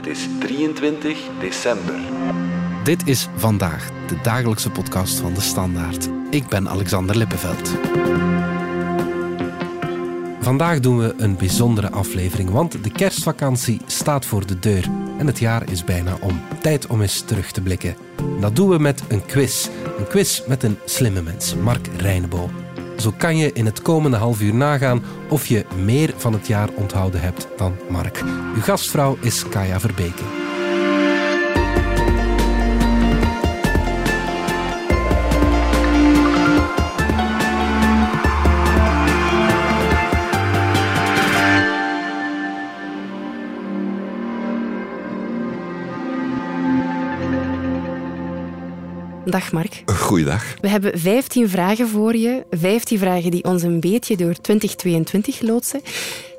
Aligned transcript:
Het 0.00 0.08
is 0.08 0.28
23 0.38 1.18
december. 1.40 1.94
Dit 2.84 3.06
is 3.06 3.28
Vandaag, 3.36 3.90
de 4.06 4.16
dagelijkse 4.22 4.70
podcast 4.70 5.18
van 5.18 5.34
De 5.34 5.40
Standaard. 5.40 6.08
Ik 6.30 6.48
ben 6.48 6.68
Alexander 6.68 7.16
Lippenveld. 7.16 7.70
Vandaag 10.40 10.80
doen 10.80 10.98
we 10.98 11.14
een 11.16 11.36
bijzondere 11.36 11.90
aflevering, 11.90 12.50
want 12.50 12.84
de 12.84 12.90
kerstvakantie 12.90 13.80
staat 13.86 14.26
voor 14.26 14.46
de 14.46 14.58
deur 14.58 14.88
en 15.18 15.26
het 15.26 15.38
jaar 15.38 15.70
is 15.70 15.84
bijna 15.84 16.16
om. 16.20 16.40
Tijd 16.62 16.86
om 16.86 17.00
eens 17.00 17.20
terug 17.20 17.52
te 17.52 17.60
blikken. 17.60 17.96
Dat 18.40 18.56
doen 18.56 18.68
we 18.68 18.78
met 18.78 19.02
een 19.08 19.26
quiz. 19.26 19.68
Een 19.98 20.08
quiz 20.08 20.46
met 20.46 20.62
een 20.62 20.78
slimme 20.84 21.22
mens, 21.22 21.54
Mark 21.54 21.88
Reinebo. 21.96 22.50
Zo 23.00 23.12
kan 23.16 23.36
je 23.36 23.52
in 23.52 23.66
het 23.66 23.82
komende 23.82 24.16
half 24.16 24.40
uur 24.40 24.54
nagaan 24.54 25.02
of 25.28 25.46
je 25.46 25.64
meer 25.84 26.14
van 26.16 26.32
het 26.32 26.46
jaar 26.46 26.68
onthouden 26.74 27.20
hebt 27.20 27.48
dan 27.56 27.76
Mark. 27.88 28.22
Uw 28.54 28.62
gastvrouw 28.62 29.16
is 29.20 29.48
Kaya 29.48 29.80
Verbeke. 29.80 30.39
Dag 49.30 49.52
Mark. 49.52 49.82
Goeiedag. 49.86 50.54
We 50.60 50.68
hebben 50.68 50.98
15 50.98 51.48
vragen 51.48 51.88
voor 51.88 52.16
je. 52.16 52.44
15 52.50 52.98
vragen 52.98 53.30
die 53.30 53.44
ons 53.44 53.62
een 53.62 53.80
beetje 53.80 54.16
door 54.16 54.34
2022 54.34 55.40
loodsen. 55.40 55.80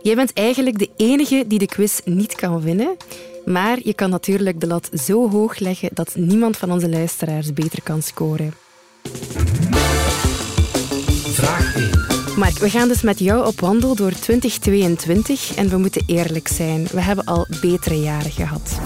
Jij 0.01 0.15
bent 0.15 0.33
eigenlijk 0.33 0.79
de 0.79 0.89
enige 0.97 1.43
die 1.47 1.59
de 1.59 1.65
quiz 1.65 1.99
niet 2.05 2.35
kan 2.35 2.61
winnen. 2.61 2.97
Maar 3.45 3.77
je 3.83 3.93
kan 3.93 4.09
natuurlijk 4.09 4.59
de 4.59 4.67
lat 4.67 4.89
zo 5.05 5.29
hoog 5.29 5.59
leggen 5.59 5.89
dat 5.93 6.15
niemand 6.15 6.57
van 6.57 6.71
onze 6.71 6.89
luisteraars 6.89 7.53
beter 7.53 7.83
kan 7.83 8.01
scoren. 8.01 8.53
Vraag 11.23 11.75
1. 11.75 11.89
Mark, 12.37 12.57
we 12.57 12.69
gaan 12.69 12.87
dus 12.87 13.01
met 13.01 13.19
jou 13.19 13.47
op 13.47 13.59
wandel 13.59 13.95
door 13.95 14.11
2022 14.11 15.55
en 15.55 15.69
we 15.69 15.77
moeten 15.77 16.03
eerlijk 16.05 16.47
zijn. 16.47 16.87
We 16.91 17.01
hebben 17.01 17.25
al 17.25 17.45
betere 17.61 17.99
jaren 17.99 18.31
gehad. 18.31 18.79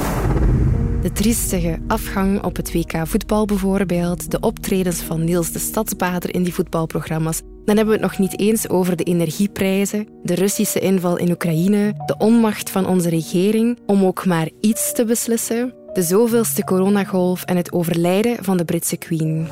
De 1.06 1.12
triestige 1.12 1.80
afgang 1.88 2.44
op 2.44 2.56
het 2.56 2.74
WK 2.74 3.08
voetbal 3.08 3.46
bijvoorbeeld, 3.46 4.32
de 4.32 4.40
optredens 4.40 5.02
van 5.02 5.24
Niels 5.24 5.52
de 5.52 5.60
Stadsbader 5.60 6.34
in 6.34 6.44
die 6.44 6.54
voetbalprogramma's. 6.54 7.42
Dan 7.66 7.76
hebben 7.76 7.86
we 7.86 8.02
het 8.02 8.10
nog 8.12 8.20
niet 8.20 8.40
eens 8.40 8.70
over 8.70 8.96
de 8.96 9.04
energieprijzen, 9.04 10.08
de 10.24 10.36
Russische 10.36 10.80
inval 10.80 11.18
in 11.18 11.32
Oekraïne, 11.32 11.94
de 12.06 12.16
onmacht 12.18 12.70
van 12.70 12.88
onze 12.88 13.10
regering 13.10 13.80
om 13.86 14.06
ook 14.06 14.26
maar 14.26 14.50
iets 14.62 14.94
te 14.94 15.06
beslissen, 15.06 15.74
de 15.94 16.02
zoveelste 16.02 16.64
coronagolf 16.64 17.44
en 17.44 17.58
het 17.58 17.72
overlijden 17.72 18.44
van 18.44 18.58
de 18.58 18.66
Britse 18.66 18.98
queen. 18.98 19.48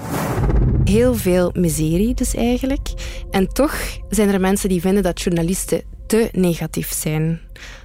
Heel 0.84 1.16
veel 1.16 1.52
miserie 1.58 2.14
dus 2.14 2.36
eigenlijk. 2.36 2.88
En 3.32 3.48
toch 3.48 3.76
zijn 4.10 4.30
er 4.30 4.40
mensen 4.40 4.70
die 4.70 4.82
vinden 4.82 5.04
dat 5.04 5.22
journalisten 5.22 5.82
te 6.08 6.30
negatief 6.32 6.94
zijn. 6.94 7.40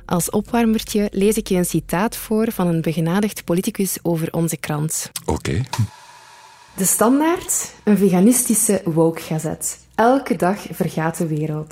Als 0.09 0.31
opwarmertje 0.31 1.09
lees 1.12 1.37
ik 1.37 1.47
je 1.47 1.56
een 1.56 1.64
citaat 1.64 2.17
voor 2.17 2.53
van 2.53 2.67
een 2.67 2.81
begenadigd 2.81 3.45
politicus 3.45 3.98
over 4.03 4.33
onze 4.33 4.56
krant. 4.56 5.11
Oké. 5.25 5.62
De 6.77 6.84
Standaard, 6.84 7.73
een 7.84 7.98
veganistische 7.98 8.81
woke-gazet. 8.84 9.78
Elke 9.95 10.37
dag 10.37 10.67
vergaat 10.70 11.19
de 11.19 11.27
wereld. 11.27 11.67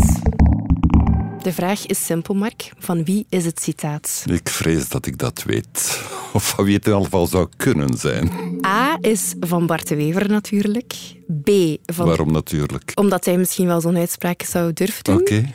De 1.43 1.53
vraag 1.53 1.87
is 1.87 2.07
simpel, 2.07 2.35
Mark. 2.35 2.73
Van 2.79 3.05
wie 3.05 3.27
is 3.29 3.45
het 3.45 3.63
citaat? 3.63 4.25
Ik 4.27 4.49
vrees 4.49 4.89
dat 4.89 5.07
ik 5.07 5.19
dat 5.19 5.43
weet. 5.43 6.01
Of 6.33 6.49
van 6.49 6.65
wie 6.65 6.75
het 6.75 6.87
in 6.87 6.93
ieder 6.93 7.05
geval 7.05 7.27
zou 7.27 7.49
kunnen 7.57 7.99
zijn. 7.99 8.31
A 8.67 8.99
is 9.01 9.35
van 9.41 9.67
Bart 9.67 9.89
de 9.89 9.97
Wever 9.97 10.29
natuurlijk. 10.29 10.95
B 11.43 11.51
van... 11.85 12.07
Waarom 12.07 12.33
natuurlijk? 12.33 12.93
Omdat 12.95 13.25
hij 13.25 13.37
misschien 13.37 13.67
wel 13.67 13.81
zo'n 13.81 13.97
uitspraak 13.97 14.43
zou 14.43 14.73
durven 14.73 15.05
doen. 15.05 15.21
Oké. 15.21 15.55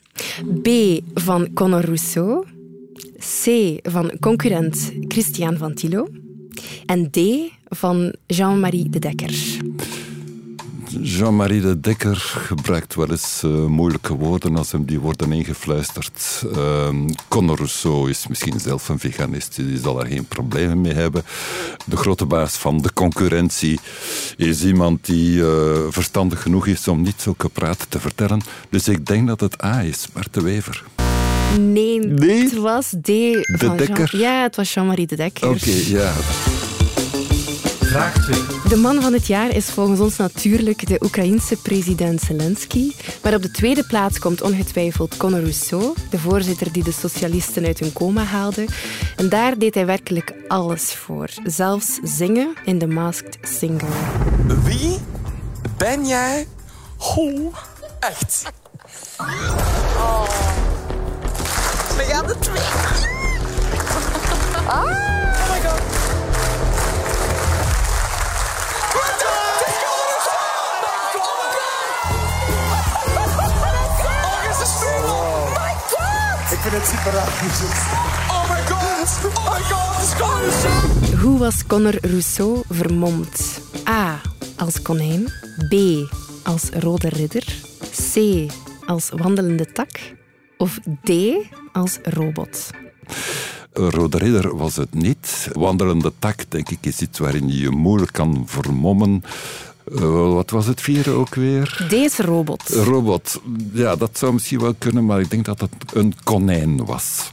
B 0.62 0.70
van 1.14 1.54
Conor 1.54 1.86
Rousseau. 1.86 2.46
C 3.44 3.78
van 3.82 4.12
concurrent 4.20 4.92
Christian 5.08 5.58
van 5.58 5.74
Tillo. 5.74 6.08
En 6.86 7.12
D 7.12 7.20
van 7.70 8.14
Jean-Marie 8.28 8.90
de 8.90 9.00
Dekker. 9.00 9.60
Jean-Marie 11.02 11.62
de 11.62 11.80
Dekker 11.80 12.16
gebruikt 12.16 12.96
wel 12.96 13.10
eens 13.12 13.42
uh, 13.46 13.66
moeilijke 13.66 14.14
woorden 14.14 14.58
als 14.58 14.72
hem 14.72 14.86
die 14.86 15.00
worden 15.00 15.32
ingefluisterd. 15.32 16.44
Uh, 16.56 16.90
Conor 17.28 17.56
Rousseau 17.56 18.10
is 18.10 18.28
misschien 18.28 18.60
zelf 18.60 18.90
een 18.90 19.00
veganist, 19.00 19.56
die 19.56 19.78
zal 19.78 20.00
er 20.00 20.08
geen 20.08 20.26
problemen 20.26 20.82
mee 20.82 20.94
hebben. 20.94 21.24
De 21.86 21.98
grote 21.98 22.26
baas 22.26 22.56
van 22.56 22.82
de 22.82 22.94
concurrentie 22.94 23.80
is 24.38 24.64
iemand 24.64 25.06
die 25.06 25.38
uh, 25.38 25.48
verstandig 25.90 26.42
genoeg 26.42 26.68
is 26.68 26.88
om 26.88 27.02
niet 27.02 27.22
zulke 27.22 27.50
praten 27.50 27.90
te 27.90 28.00
vertellen. 28.00 28.42
Dus 28.70 28.88
ik 28.88 29.06
denk 29.06 29.28
dat 29.28 29.40
het 29.40 29.64
A 29.64 29.82
is, 29.82 30.08
Bart 30.14 30.34
de 30.34 30.42
Wever. 30.42 30.84
Nee, 31.60 32.00
Nee? 32.00 32.44
het 32.44 32.54
was 32.58 32.90
D. 32.90 33.06
De 33.06 33.44
van 33.58 33.68
Jean- 33.68 33.78
Dekker? 33.78 34.18
Ja, 34.18 34.42
het 34.42 34.56
was 34.56 34.74
Jean-Marie 34.74 35.08
de 35.08 35.16
Dekker. 35.16 35.50
Oké, 35.50 35.72
ja. 35.86 36.12
Vraag 37.82 38.24
2. 38.26 38.42
De 38.70 38.76
man 38.78 39.02
van 39.02 39.14
het 39.14 39.28
jaar 39.28 39.56
is 39.56 39.66
volgens 39.66 40.00
ons 40.00 40.18
natuurlijk 40.18 40.88
de 40.88 41.00
Oekraïense 41.04 41.56
president 41.56 42.22
Zelensky. 42.22 42.92
Maar 43.24 43.34
op 43.34 43.42
de 43.42 43.52
tweede 43.52 43.84
plaats 43.84 44.20
komt 44.20 44.42
ongetwijfeld 44.42 45.18
Conor 45.18 45.40
Rousseau, 45.40 45.94
de 46.10 46.18
voorzitter 46.20 46.72
die 46.72 46.84
de 46.84 46.92
socialisten 46.92 47.66
uit 47.66 47.80
hun 47.80 47.94
coma 47.94 48.24
haalde. 48.24 48.66
En 49.16 49.30
daar 49.30 49.58
deed 49.58 49.74
hij 49.76 49.86
werkelijk 49.86 50.34
alles 50.48 50.94
voor. 50.94 51.30
Zelfs 51.44 52.00
zingen 52.04 52.54
in 52.66 52.80
The 52.80 52.88
Masked 52.88 53.38
Singer. 53.42 53.90
Wie 54.64 54.98
ben 55.78 56.08
jij? 56.08 56.48
Hoe? 56.98 57.50
Echt? 58.00 58.44
We 62.32 62.38
gaan 62.38 62.44
de 62.44 62.50
twee. 62.50 62.64
Ah, 64.68 64.84
oh 64.84 65.50
my 65.50 65.62
god. 65.62 65.80
Ik 76.52 76.58
vind 76.58 76.74
het 76.74 76.86
super 76.86 77.12
raar. 77.12 77.28
Oh 78.28 78.50
my 78.50 78.62
god! 78.68 79.10
Oh 79.36 79.54
my 79.54 79.62
god! 79.62 79.96
Het 79.96 80.04
is 80.04 80.14
gewoon 80.14 81.20
Hoe 81.20 81.40
was 81.40 81.66
Conor 81.68 81.98
Rousseau 82.02 82.62
vermomd? 82.70 83.60
A. 83.90 84.22
Als 84.58 84.82
konijn. 84.82 85.34
B. 85.70 85.74
Als 86.44 86.70
rode 86.80 87.10
ridder. 87.10 87.44
C. 88.14 88.46
Als 88.86 89.10
wandelende 89.16 89.72
tak. 89.72 89.90
Of 90.62 90.80
D. 91.04 91.12
Als 91.72 92.00
robot. 92.04 92.70
Rode 93.74 94.18
Ridder 94.18 94.58
was 94.58 94.76
het 94.76 94.94
niet. 94.94 95.50
Wandelende 95.54 96.12
tak, 96.20 96.44
denk 96.50 96.70
ik, 96.70 96.78
is 96.82 97.00
iets 97.00 97.20
waarin 97.20 97.48
je 97.48 97.58
je 97.60 97.70
moeilijk 97.70 98.12
kan 98.12 98.44
vermommen. 98.46 99.24
Eh, 99.96 100.34
wat 100.34 100.50
was 100.50 100.66
het 100.66 100.82
vierde 100.82 101.12
ook 101.12 101.36
weer? 101.36 101.86
D 101.90 101.94
is 101.94 102.18
robot. 102.18 102.70
Robot. 102.70 103.42
Ja, 103.74 103.96
dat 103.96 104.18
zou 104.18 104.34
misschien 104.34 104.60
wel 104.60 104.74
kunnen, 104.78 105.06
maar 105.06 105.20
ik 105.20 105.30
denk 105.30 105.46
dat 105.46 105.62
het 105.62 105.72
een 105.94 106.14
konijn 106.24 106.86
was. 106.86 107.32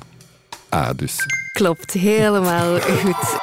Ah, 0.69 0.91
dus. 0.97 1.17
Klopt, 1.53 1.93
helemaal 1.93 2.81
goed. 2.81 3.39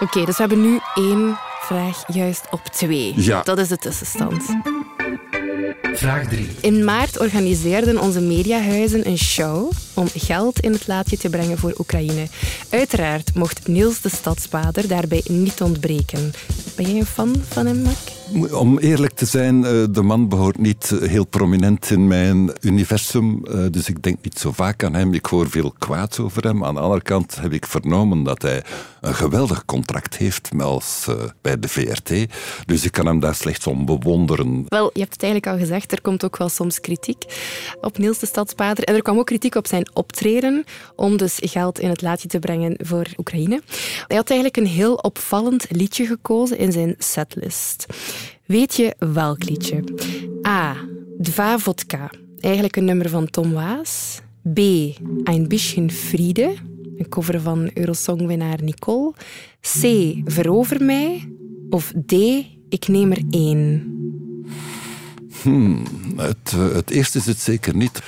Oké, 0.00 0.24
dus 0.24 0.36
we 0.36 0.42
hebben 0.42 0.60
nu 0.60 0.80
één 0.94 1.38
vraag 1.60 2.14
juist 2.14 2.46
op 2.50 2.60
twee. 2.64 3.12
Ja. 3.16 3.42
Dat 3.42 3.58
is 3.58 3.68
de 3.68 3.76
tussenstand. 3.76 4.42
Vraag 5.80 6.28
3. 6.28 6.46
In 6.60 6.84
maart 6.84 7.18
organiseerden 7.18 8.00
onze 8.00 8.20
mediahuizen 8.20 9.06
een 9.06 9.18
show 9.18 9.70
om 9.94 10.08
geld 10.14 10.60
in 10.60 10.72
het 10.72 10.86
laadje 10.86 11.16
te 11.16 11.28
brengen 11.28 11.58
voor 11.58 11.74
Oekraïne. 11.78 12.26
Uiteraard 12.70 13.34
mocht 13.34 13.66
Niels 13.68 14.00
de 14.00 14.08
Stadsbader 14.08 14.88
daarbij 14.88 15.22
niet 15.28 15.60
ontbreken. 15.60 16.32
Ben 16.76 16.86
jij 16.86 16.98
een 16.98 17.06
fan 17.06 17.42
van 17.48 17.66
hem, 17.66 17.82
Mark? 17.82 18.21
Om 18.52 18.78
eerlijk 18.78 19.12
te 19.12 19.26
zijn, 19.26 19.64
eh, 19.64 19.84
de 19.90 20.02
man 20.02 20.28
behoort 20.28 20.58
niet 20.58 20.90
eh, 20.90 21.08
heel 21.08 21.26
prominent 21.26 21.90
in 21.90 22.06
mijn 22.06 22.52
universum. 22.60 23.44
eh, 23.44 23.64
Dus 23.70 23.88
ik 23.88 24.02
denk 24.02 24.18
niet 24.22 24.38
zo 24.38 24.52
vaak 24.52 24.84
aan 24.84 24.94
hem. 24.94 25.14
Ik 25.14 25.26
hoor 25.26 25.50
veel 25.50 25.74
kwaads 25.78 26.18
over 26.18 26.42
hem. 26.42 26.64
Aan 26.64 26.74
de 26.74 26.80
andere 26.80 27.02
kant 27.02 27.36
heb 27.40 27.52
ik 27.52 27.66
vernomen 27.66 28.22
dat 28.22 28.42
hij 28.42 28.62
een 29.00 29.14
geweldig 29.14 29.64
contract 29.64 30.16
heeft 30.16 30.50
als, 30.58 31.06
bij 31.40 31.58
de 31.58 31.68
VRT. 31.68 32.12
Dus 32.66 32.84
ik 32.84 32.92
kan 32.92 33.06
hem 33.06 33.20
daar 33.20 33.34
slechts 33.34 33.66
om 33.66 33.84
bewonderen. 33.84 34.64
Wel, 34.68 34.90
je 34.92 35.00
hebt 35.00 35.12
het 35.12 35.22
eigenlijk 35.22 35.52
al 35.52 35.58
gezegd, 35.58 35.92
er 35.92 36.00
komt 36.00 36.24
ook 36.24 36.36
wel 36.36 36.48
soms 36.48 36.80
kritiek 36.80 37.24
op 37.80 37.98
Niels 37.98 38.18
de 38.18 38.26
Stadsbader. 38.26 38.84
En 38.84 38.94
er 38.94 39.02
kwam 39.02 39.18
ook 39.18 39.26
kritiek 39.26 39.54
op 39.54 39.66
zijn 39.66 39.90
optreden 39.94 40.64
om 40.96 41.16
dus 41.16 41.38
geld 41.40 41.78
in 41.80 41.88
het 41.88 42.02
laadje 42.02 42.28
te 42.28 42.38
brengen 42.38 42.74
voor 42.78 43.06
Oekraïne. 43.18 43.62
Hij 44.06 44.16
had 44.16 44.30
eigenlijk 44.30 44.56
een 44.56 44.72
heel 44.72 44.94
opvallend 44.94 45.66
liedje 45.70 46.06
gekozen 46.06 46.58
in 46.58 46.72
zijn 46.72 46.94
setlist. 46.98 47.86
Weet 48.46 48.74
je 48.74 48.94
welk 48.98 49.44
liedje? 49.44 49.84
A. 50.46 50.76
Dva 51.18 51.58
Vodka. 51.58 52.10
Eigenlijk 52.40 52.76
een 52.76 52.84
nummer 52.84 53.08
van 53.08 53.30
Tom 53.30 53.52
Waas. 53.52 54.20
B. 54.54 54.58
Ein 55.24 55.48
bisschen 55.48 55.90
Friede. 55.90 56.54
een 56.98 57.08
cover 57.08 57.40
van 57.40 57.70
Eurosongwinnaar 57.74 58.58
Nicole. 58.62 59.12
C. 59.60 60.14
Verover 60.24 60.84
mij. 60.84 61.28
Of 61.70 61.92
D. 62.06 62.12
Ik 62.68 62.88
neem 62.88 63.10
er 63.10 63.22
één. 63.30 63.86
Hmm, 65.42 65.82
het, 66.16 66.52
eh, 66.54 66.72
het 66.72 66.90
eerste 66.90 67.18
is 67.18 67.26
het 67.26 67.38
zeker 67.38 67.76
niet. 67.76 68.02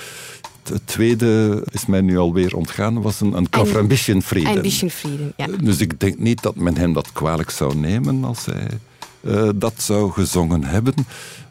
Het 0.63 0.87
tweede 0.87 1.63
is 1.73 1.87
mij 1.87 2.01
nu 2.01 2.19
alweer 2.19 2.57
ontgaan, 2.57 3.03
was 3.03 3.21
een, 3.21 3.37
een 3.37 3.51
cover 3.51 3.79
Ambition 3.79 4.23
Freedom. 4.23 4.57
Ambition 4.57 4.91
Freedom, 4.91 5.33
ja. 5.37 5.47
Dus 5.47 5.79
ik 5.79 6.01
denk 6.01 6.19
niet 6.19 6.43
dat 6.43 6.57
men 6.57 6.77
hem 6.77 6.93
dat 6.93 7.13
kwalijk 7.13 7.51
zou 7.51 7.77
nemen 7.77 8.25
als 8.25 8.47
hij 8.47 8.69
dat 9.55 9.75
zou 9.77 10.13
gezongen 10.13 10.65
hebben. 10.65 10.95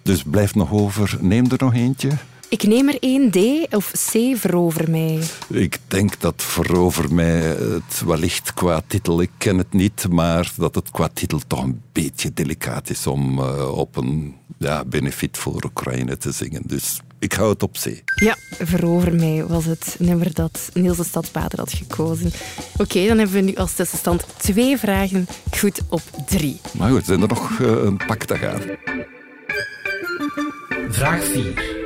Dus 0.01 0.23
blijft 0.23 0.55
nog 0.55 0.71
over, 0.71 1.17
neem 1.19 1.45
er 1.51 1.57
nog 1.57 1.73
eentje. 1.73 2.09
Ik 2.53 2.67
neem 2.67 2.89
er 2.89 2.97
één 2.99 3.31
D 3.31 3.37
of 3.73 3.91
C 3.91 4.37
verover 4.37 4.89
mij. 4.89 5.19
Ik 5.49 5.79
denk 5.87 6.19
dat 6.19 6.33
verover 6.37 7.13
mij 7.13 7.39
het 7.41 8.01
wellicht 8.05 8.53
qua 8.53 8.81
titel, 8.87 9.21
ik 9.21 9.29
ken 9.37 9.57
het 9.57 9.73
niet, 9.73 10.07
maar 10.09 10.51
dat 10.57 10.75
het 10.75 10.91
qua 10.91 11.09
titel 11.13 11.41
toch 11.47 11.63
een 11.63 11.81
beetje 11.91 12.33
delicaat 12.33 12.89
is 12.89 13.07
om 13.07 13.39
uh, 13.39 13.77
op 13.77 13.95
een 13.95 14.35
ja, 14.57 14.85
benefiet 14.85 15.37
voor 15.37 15.63
Oekraïne 15.63 16.17
te 16.17 16.31
zingen. 16.31 16.61
Dus 16.65 16.99
ik 17.19 17.33
hou 17.33 17.49
het 17.49 17.63
op 17.63 17.77
zee. 17.77 18.03
Ja, 18.15 18.35
verover 18.59 19.15
mij 19.15 19.45
was 19.45 19.65
het 19.65 19.95
nummer 19.99 20.33
dat 20.33 20.69
Niels 20.73 20.97
de 20.97 21.03
Stadsbader 21.03 21.59
had 21.59 21.73
gekozen. 21.73 22.31
Oké, 22.77 23.07
dan 23.07 23.17
hebben 23.17 23.35
we 23.35 23.41
nu 23.41 23.55
als 23.55 23.73
tussenstand 23.73 24.25
twee 24.37 24.77
vragen 24.77 25.27
goed 25.57 25.81
op 25.89 26.01
drie. 26.25 26.59
Maar 26.71 26.91
goed, 26.91 27.05
zijn 27.05 27.21
er 27.21 27.27
nog 27.27 27.59
uh, 27.59 27.83
een 27.83 27.97
pak 28.07 28.23
te 28.23 28.37
gaan. 28.37 28.61
Vraag 30.89 31.23
4. 31.23 31.82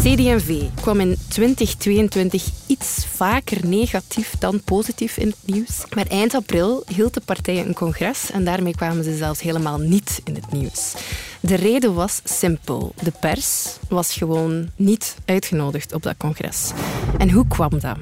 CD&V 0.00 0.62
kwam 0.74 1.00
in 1.00 1.16
2022 1.28 2.50
iets 2.66 3.06
vaker 3.06 3.66
negatief 3.66 4.38
dan 4.38 4.62
positief 4.64 5.16
in 5.16 5.26
het 5.28 5.54
nieuws. 5.54 5.84
Maar 5.94 6.06
eind 6.06 6.34
april 6.34 6.82
hield 6.94 7.14
de 7.14 7.20
partij 7.24 7.66
een 7.66 7.74
congres 7.74 8.30
en 8.30 8.44
daarmee 8.44 8.74
kwamen 8.74 9.04
ze 9.04 9.16
zelfs 9.16 9.40
helemaal 9.40 9.78
niet 9.78 10.20
in 10.24 10.34
het 10.34 10.52
nieuws. 10.52 10.94
De 11.40 11.54
reden 11.54 11.94
was 11.94 12.20
simpel. 12.24 12.94
De 13.02 13.12
pers 13.20 13.76
was 13.88 14.14
gewoon 14.14 14.70
niet 14.76 15.16
uitgenodigd 15.24 15.92
op 15.92 16.02
dat 16.02 16.16
congres. 16.16 16.70
En 17.18 17.30
hoe 17.30 17.46
kwam 17.48 17.78
dat? 17.78 17.96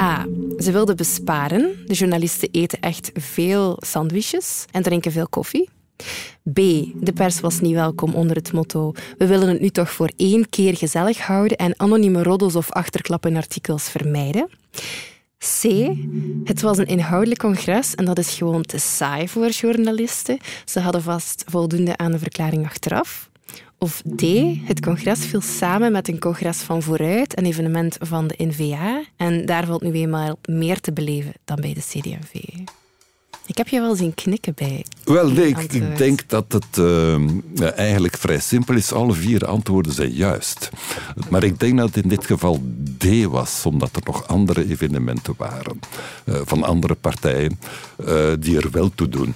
A. 0.00 0.26
Ze 0.58 0.72
wilden 0.72 0.96
besparen. 0.96 1.76
De 1.86 1.94
journalisten 1.94 2.48
eten 2.52 2.80
echt 2.80 3.10
veel 3.14 3.76
sandwiches 3.80 4.64
en 4.70 4.82
drinken 4.82 5.12
veel 5.12 5.28
koffie. 5.28 5.68
B. 6.52 6.56
De 6.94 7.12
pers 7.14 7.40
was 7.40 7.60
niet 7.60 7.74
welkom 7.74 8.14
onder 8.14 8.36
het 8.36 8.52
motto 8.52 8.92
We 9.18 9.26
willen 9.26 9.48
het 9.48 9.60
nu 9.60 9.68
toch 9.68 9.90
voor 9.90 10.10
één 10.16 10.48
keer 10.48 10.76
gezellig 10.76 11.18
houden 11.18 11.56
en 11.56 11.80
anonieme 11.80 12.22
roddels 12.22 12.56
of 12.56 12.70
achterklappen 12.70 13.36
artikels 13.36 13.88
vermijden. 13.88 14.48
C. 15.38 15.62
Het 16.44 16.60
was 16.60 16.78
een 16.78 16.86
inhoudelijk 16.86 17.40
congres 17.40 17.94
en 17.94 18.04
dat 18.04 18.18
is 18.18 18.34
gewoon 18.34 18.62
te 18.62 18.78
saai 18.78 19.28
voor 19.28 19.48
journalisten. 19.48 20.38
Ze 20.64 20.80
hadden 20.80 21.02
vast 21.02 21.44
voldoende 21.46 21.96
aan 21.96 22.12
de 22.12 22.18
verklaring 22.18 22.64
achteraf. 22.64 23.30
Of 23.78 24.02
D. 24.16 24.22
Het 24.64 24.80
congres 24.80 25.26
viel 25.26 25.40
samen 25.40 25.92
met 25.92 26.08
een 26.08 26.18
congres 26.18 26.58
van 26.58 26.82
Vooruit, 26.82 27.38
een 27.38 27.44
evenement 27.44 27.96
van 28.00 28.26
de 28.26 28.34
NVA. 28.38 29.02
En 29.16 29.46
daar 29.46 29.66
valt 29.66 29.82
nu 29.82 29.92
eenmaal 29.92 30.38
meer 30.48 30.80
te 30.80 30.92
beleven 30.92 31.32
dan 31.44 31.60
bij 31.60 31.74
de 31.74 31.80
CD&V. 31.80 32.40
Ik 33.46 33.56
heb 33.56 33.68
je 33.68 33.80
wel 33.80 33.94
zien 33.94 34.14
knikken 34.14 34.54
bij. 34.54 34.84
Wel, 35.04 35.30
nee, 35.30 35.46
ik, 35.46 35.72
ik, 35.72 35.96
denk 35.96 36.28
dat 36.28 36.52
het 36.52 36.76
uh, 36.78 37.78
eigenlijk 37.78 38.16
vrij 38.16 38.40
simpel 38.40 38.74
is. 38.74 38.92
Alle 38.92 39.12
vier 39.12 39.46
antwoorden 39.46 39.92
zijn 39.92 40.12
juist. 40.12 40.70
Maar 41.28 41.44
ik 41.44 41.60
denk 41.60 41.78
dat 41.78 41.94
het 41.94 42.04
in 42.04 42.08
dit 42.08 42.26
geval 42.26 42.62
D 42.98 43.24
was, 43.24 43.66
omdat 43.66 43.96
er 43.96 44.02
nog 44.04 44.26
andere 44.26 44.70
evenementen 44.70 45.34
waren 45.36 45.80
uh, 46.24 46.36
van 46.44 46.62
andere 46.62 46.94
partijen 46.94 47.60
uh, 47.96 48.32
die 48.38 48.56
er 48.56 48.70
wel 48.70 48.90
toe 48.94 49.08
doen. 49.08 49.34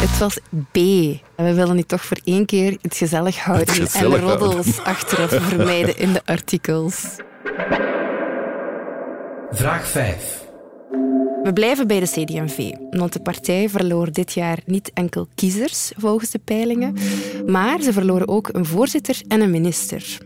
Het 0.00 0.18
was 0.18 0.38
B. 0.72 0.76
En 1.36 1.44
we 1.44 1.54
willen 1.54 1.76
nu 1.76 1.82
toch 1.82 2.04
voor 2.04 2.18
één 2.24 2.46
keer 2.46 2.78
het 2.82 2.96
gezellig 2.96 3.38
houden 3.38 3.66
het 3.66 3.76
gezellig 3.76 4.20
en 4.20 4.28
roddels 4.28 4.66
houden. 4.66 4.84
achteraf 4.94 5.30
vermijden 5.30 5.98
in 5.98 6.12
de 6.12 6.22
artikels. 6.24 7.04
Vraag 9.50 9.88
5. 9.88 10.40
We 11.42 11.52
blijven 11.52 11.86
bij 11.86 12.00
de 12.00 12.06
CD&V, 12.06 12.72
want 12.90 13.12
de 13.12 13.20
partij 13.20 13.68
verloor 13.68 14.12
dit 14.12 14.32
jaar 14.32 14.58
niet 14.66 14.90
enkel 14.94 15.28
kiezers 15.34 15.92
volgens 15.96 16.30
de 16.30 16.38
peilingen, 16.38 16.96
maar 17.46 17.82
ze 17.82 17.92
verloren 17.92 18.28
ook 18.28 18.48
een 18.52 18.66
voorzitter 18.66 19.22
en 19.28 19.40
een 19.40 19.50
minister. 19.50 20.18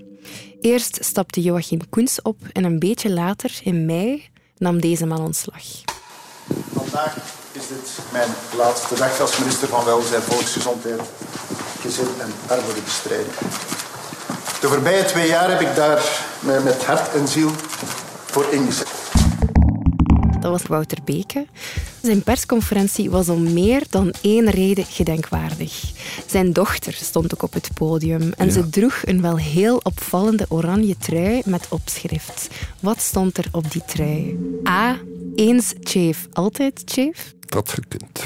Eerst 0.60 1.04
stapte 1.04 1.42
Joachim 1.42 1.88
Koens 1.88 2.22
op 2.22 2.36
en 2.52 2.64
een 2.64 2.78
beetje 2.78 3.10
later, 3.10 3.60
in 3.62 3.86
mei, 3.86 4.28
nam 4.58 4.80
deze 4.80 5.06
man 5.06 5.20
ontslag. 5.20 5.62
Vandaag 6.72 7.16
is 7.52 7.66
dit 7.68 7.98
mijn 8.12 8.28
laatste 8.56 8.94
dag 8.94 9.20
als 9.20 9.38
minister 9.38 9.68
van 9.68 9.84
Welzijn, 9.84 10.22
Volksgezondheid, 10.22 11.00
Gezin 11.80 12.08
en 12.20 12.32
Armoedebestrijding. 12.46 13.34
De 14.60 14.68
voorbije 14.68 15.04
twee 15.04 15.28
jaar 15.28 15.50
heb 15.50 15.60
ik 15.60 15.74
daar 15.74 16.02
met 16.64 16.84
hart 16.84 17.14
en 17.14 17.28
ziel 17.28 17.50
voor 18.26 18.46
ingezet. 18.50 19.03
Dat 20.44 20.52
was 20.52 20.62
Wouter 20.62 20.98
Beke. 21.04 21.46
Zijn 22.02 22.22
persconferentie 22.22 23.10
was 23.10 23.28
om 23.28 23.52
meer 23.52 23.82
dan 23.90 24.14
één 24.22 24.50
reden 24.50 24.84
gedenkwaardig. 24.84 25.82
Zijn 26.26 26.52
dochter 26.52 26.92
stond 26.92 27.34
ook 27.34 27.42
op 27.42 27.52
het 27.52 27.70
podium 27.74 28.32
en 28.36 28.52
ze 28.52 28.68
droeg 28.68 29.02
een 29.04 29.20
wel 29.20 29.36
heel 29.36 29.80
opvallende 29.82 30.46
oranje 30.48 30.96
trui 30.96 31.42
met 31.44 31.66
opschrift. 31.68 32.48
Wat 32.80 33.00
stond 33.00 33.38
er 33.38 33.48
op 33.52 33.70
die 33.70 33.82
trui? 33.86 34.38
A. 34.68 34.96
Eens 35.34 35.74
Chief, 35.80 36.28
altijd 36.32 36.82
Chief. 36.84 37.34
Dat 37.40 37.68
gekund. 37.68 38.24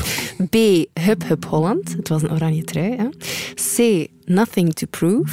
B. 0.50 0.54
Hup 1.00 1.28
Hup 1.28 1.44
Holland. 1.44 1.92
Het 1.92 2.08
was 2.08 2.22
een 2.22 2.32
oranje 2.32 2.64
trui. 2.64 2.96
Hè? 2.96 3.08
C. 3.54 4.06
Nothing 4.24 4.74
to 4.74 4.86
prove. 4.90 5.32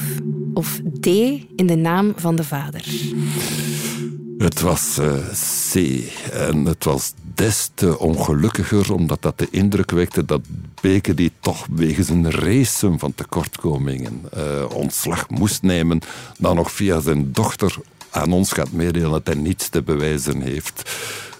Of 0.54 0.82
D. 1.00 1.06
In 1.56 1.66
de 1.66 1.76
naam 1.76 2.14
van 2.16 2.36
de 2.36 2.44
vader. 2.44 2.86
Het 4.38 4.62
was 4.62 4.98
uh, 5.00 5.14
C. 5.72 6.04
En 6.32 6.66
het 6.66 6.84
was 6.84 7.14
des 7.34 7.70
te 7.74 8.00
ongelukkiger, 8.00 8.94
omdat 8.94 9.22
dat 9.22 9.38
de 9.38 9.48
indruk 9.52 9.92
wekte 9.92 10.26
dat 10.26 10.42
Beke 10.82 11.14
die 11.14 11.32
toch 11.40 11.68
wegens 11.72 12.10
een 12.10 12.32
race 12.32 12.98
van 12.98 13.14
tekortkomingen 13.16 14.22
uh, 14.38 14.66
ontslag 14.74 15.30
moest 15.30 15.62
nemen, 15.62 16.00
dan 16.38 16.56
nog 16.56 16.72
via 16.72 17.00
zijn 17.00 17.32
dochter 17.32 17.76
aan 18.10 18.32
ons 18.32 18.52
gaat 18.52 18.72
meedelen 18.72 19.12
dat 19.12 19.28
hij 19.28 19.36
niets 19.36 19.70
te 19.70 19.82
bewijzen 19.82 20.42
heeft. 20.42 20.92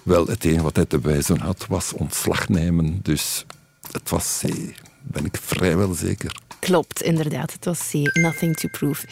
Wel, 0.04 0.28
het 0.28 0.44
enige 0.44 0.64
wat 0.64 0.76
hij 0.76 0.86
te 0.86 1.00
bewijzen 1.00 1.40
had, 1.40 1.66
was 1.70 1.94
ontslag 1.94 2.50
nemen. 2.50 3.00
Dus 3.02 3.46
het 3.92 4.10
was 4.10 4.42
C. 4.42 4.50
Ben 5.02 5.26
ik 5.26 5.38
vrijwel 5.42 5.94
zeker. 5.94 6.42
Klopt, 6.60 7.02
inderdaad. 7.02 7.54
Het 7.54 7.66
was 7.66 7.90
C. 7.92 7.94
Nothing 8.18 8.56
to 8.56 8.68
prove. 8.72 9.08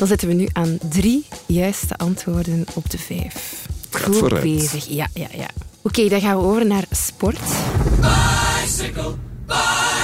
Dan 0.00 0.08
zitten 0.08 0.28
we 0.28 0.34
nu 0.34 0.48
aan 0.52 0.78
drie 0.88 1.26
juiste 1.46 1.96
antwoorden 1.96 2.64
op 2.74 2.90
de 2.90 2.98
vijf. 2.98 3.66
Goed 3.90 4.16
vooruit. 4.16 4.42
bezig. 4.42 4.86
Ja, 4.88 5.06
ja, 5.14 5.26
ja. 5.36 5.46
Oké, 5.82 6.08
dan 6.08 6.20
gaan 6.20 6.36
we 6.36 6.42
over 6.42 6.66
naar 6.66 6.84
sport. 6.90 7.38
Bicycle, 8.00 9.14
bicycle, 9.46 9.54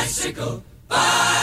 bicycle. 0.08 0.60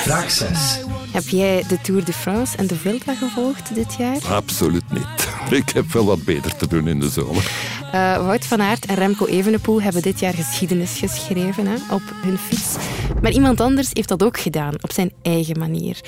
Vraag 0.01 0.31
6. 0.31 0.79
Heb 1.11 1.27
jij 1.27 1.63
de 1.67 1.81
Tour 1.81 2.05
de 2.05 2.13
France 2.13 2.57
en 2.57 2.67
de 2.67 2.75
Vuelta 2.75 3.15
gevolgd 3.15 3.75
dit 3.75 3.95
jaar? 3.97 4.17
Absoluut 4.29 4.91
niet. 4.91 5.27
Ik 5.59 5.69
heb 5.69 5.91
wel 5.91 6.05
wat 6.05 6.23
beter 6.23 6.55
te 6.55 6.67
doen 6.67 6.87
in 6.87 6.99
de 6.99 7.09
zomer. 7.09 7.51
Uh, 7.93 8.25
Wout 8.25 8.45
van 8.45 8.61
Aert 8.61 8.85
en 8.85 8.95
Remco 8.95 9.25
Evenepoel 9.25 9.81
hebben 9.81 10.01
dit 10.01 10.19
jaar 10.19 10.33
geschiedenis 10.33 10.97
geschreven 10.97 11.67
hè, 11.67 11.75
op 11.89 12.01
hun 12.15 12.37
fiets. 12.37 12.75
Maar 13.21 13.31
iemand 13.31 13.61
anders 13.61 13.89
heeft 13.93 14.07
dat 14.07 14.23
ook 14.23 14.39
gedaan, 14.39 14.73
op 14.81 14.91
zijn 14.91 15.11
eigen 15.21 15.59
manier. 15.59 15.99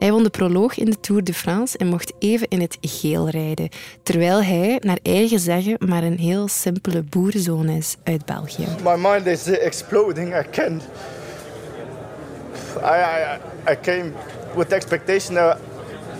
Hij 0.00 0.12
won 0.12 0.22
de 0.22 0.30
proloog 0.30 0.78
in 0.78 0.84
de 0.84 1.00
Tour 1.00 1.24
de 1.24 1.34
France 1.34 1.78
en 1.78 1.86
mocht 1.86 2.12
even 2.18 2.48
in 2.48 2.60
het 2.60 2.78
geel 2.80 3.28
rijden, 3.28 3.68
terwijl 4.02 4.42
hij, 4.42 4.78
naar 4.82 4.98
eigen 5.02 5.38
zeggen, 5.38 5.76
maar 5.78 6.02
een 6.02 6.18
heel 6.18 6.48
simpele 6.48 7.02
boerenzoon 7.02 7.68
is 7.68 7.96
uit 8.04 8.24
België. 8.24 8.66
My 8.84 8.96
mind 8.96 9.26
is 9.26 9.46
exploding. 9.46 10.34
I 10.34 10.42
can't. 10.50 10.82
I, 12.76 12.84
I, 12.84 13.38
I 13.72 13.76
came 13.82 14.12
with 14.56 14.72
expectation 14.72 15.34
that 15.34 15.58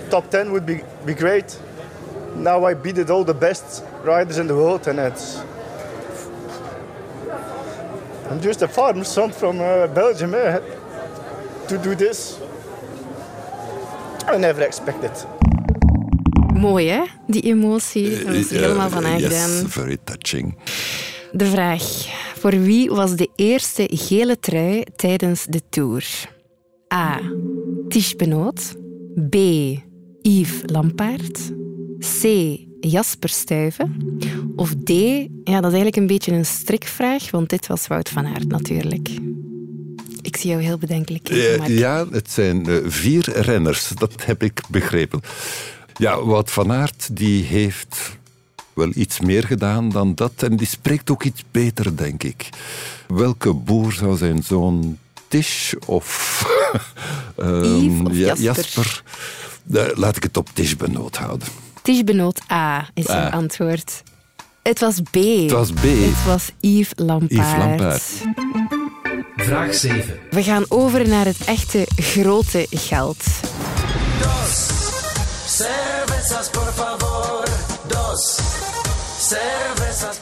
top 0.08 0.30
10 0.30 0.48
would 0.48 0.64
be, 0.64 0.80
be 1.04 1.14
great. 1.14 1.60
Now 2.34 2.70
I 2.70 2.74
beat 2.74 3.10
all 3.10 3.24
the 3.24 3.34
best 3.34 3.82
riders 4.04 4.36
in 4.36 4.46
the 4.46 4.54
world 4.54 4.86
and 4.86 4.98
it's 4.98 5.36
I'm 8.30 8.40
just 8.40 8.62
a 8.62 8.68
farmer 8.68 9.04
son 9.04 9.32
from 9.32 9.60
uh, 9.60 9.86
Belgium 9.86 10.34
eh, 10.34 10.58
to 11.66 11.78
do 11.78 11.94
this. 11.94 12.39
I 14.34 14.38
never 14.38 14.62
expected. 14.62 15.26
Mooi 16.54 16.88
hè, 16.88 17.02
die 17.26 17.42
emotie. 17.42 18.24
Dat 18.24 18.34
is 18.34 18.52
uh, 18.52 18.60
helemaal 18.60 18.90
van 18.90 19.04
aangedaan. 19.06 19.50
Yes, 19.50 19.62
very 19.66 19.98
touching. 20.04 20.58
De 21.32 21.46
vraag. 21.46 21.82
Voor 22.38 22.60
wie 22.60 22.90
was 22.90 23.16
de 23.16 23.28
eerste 23.36 23.88
gele 23.92 24.38
trui 24.38 24.84
tijdens 24.96 25.44
de 25.44 25.60
Tour? 25.68 26.04
A. 26.94 27.20
Tish 27.88 28.12
Benoot. 28.12 28.76
B. 29.30 29.34
Yves 30.22 30.60
Lampaert. 30.62 31.52
C. 32.20 32.24
Jasper 32.80 33.28
Stuyven? 33.28 34.18
Of 34.56 34.74
D, 34.84 34.90
ja, 35.44 35.60
dat 35.60 35.72
is 35.72 35.78
eigenlijk 35.78 35.96
een 35.96 36.06
beetje 36.06 36.32
een 36.32 36.46
strikvraag, 36.46 37.30
want 37.30 37.48
dit 37.48 37.66
was 37.66 37.86
Wout 37.86 38.08
van 38.08 38.26
Aert 38.26 38.48
natuurlijk. 38.48 39.08
Ik 40.22 40.36
zie 40.36 40.50
jou 40.50 40.62
heel 40.62 40.78
bedenkelijk 40.78 41.28
Eh, 41.28 41.78
ja, 41.78 42.06
het 42.10 42.30
zijn 42.30 42.66
eh, 42.68 42.76
vier 42.86 43.40
renners, 43.40 43.88
dat 43.88 44.24
heb 44.24 44.42
ik 44.42 44.60
begrepen. 44.68 45.20
Ja, 45.96 46.24
Wout 46.24 46.50
van 46.50 46.72
Aert 46.72 47.08
die 47.16 47.44
heeft 47.44 48.18
wel 48.74 48.90
iets 48.94 49.20
meer 49.20 49.44
gedaan 49.44 49.88
dan 49.90 50.14
dat 50.14 50.32
en 50.36 50.56
die 50.56 50.66
spreekt 50.66 51.10
ook 51.10 51.22
iets 51.22 51.44
beter, 51.50 51.96
denk 51.96 52.22
ik. 52.22 52.48
Welke 53.08 53.52
boer 53.52 53.92
zou 53.92 54.16
zijn 54.16 54.42
zoon 54.42 54.98
Tish 55.28 55.72
of, 55.86 56.44
ja, 58.12 58.34
Jasper? 58.34 59.02
Eh, 59.72 59.82
laat 59.94 60.16
ik 60.16 60.22
het 60.22 60.36
op 60.36 60.48
Tish 60.52 60.74
Benoot 60.74 61.16
houden. 61.16 61.48
Tischbenoot 61.82 62.40
A 62.52 62.88
is 62.94 63.08
A. 63.08 63.28
antwoord. 63.28 64.02
Het 64.62 64.80
was 64.80 65.00
B. 65.10 65.14
Het 65.14 65.50
was 65.50 65.72
B. 65.72 65.82
Het 65.82 66.24
was 66.26 66.50
Yves 66.60 66.92
Lampaert. 66.96 67.30
Yves 67.32 67.56
Lampaert. 67.58 68.02
Vraag 69.36 69.74
7. 69.74 70.18
We 70.30 70.42
gaan 70.42 70.64
over 70.68 71.08
naar 71.08 71.24
het 71.24 71.44
echte 71.44 71.86
grote 71.96 72.66
geld. 72.70 73.24
Cervezas, 75.46 76.48
por 76.50 76.72
favor. 76.74 77.44
Dos. 77.88 78.38
Cervezas. 79.18 80.18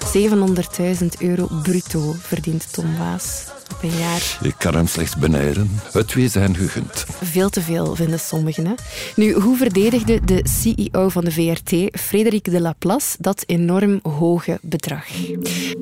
700.000 1.01 1.07
euro 1.19 1.49
bruto 1.63 2.15
verdient 2.19 2.73
Tom 2.73 2.99
Waas 2.99 3.57
jaar. 3.83 4.39
Ik 4.43 4.55
kan 4.59 4.75
hem 4.75 4.87
slechts 4.87 5.17
benijden. 5.17 5.81
Het 5.93 6.09
twee 6.09 6.29
zijn 6.29 6.57
gegund. 6.57 7.05
Veel 7.23 7.49
te 7.49 7.61
veel, 7.61 7.95
vinden 7.95 8.21
sommigen. 8.21 8.67
Hè? 8.67 8.75
Nu, 9.17 9.33
hoe 9.33 9.57
verdedigde 9.57 10.21
de 10.25 10.41
CEO 10.61 11.09
van 11.09 11.25
de 11.25 11.31
VRT, 11.31 12.01
Frederik 12.01 12.51
de 12.51 12.61
Laplace, 12.61 13.17
dat 13.21 13.45
enorm 13.47 14.01
hoge 14.03 14.59
bedrag? 14.63 15.07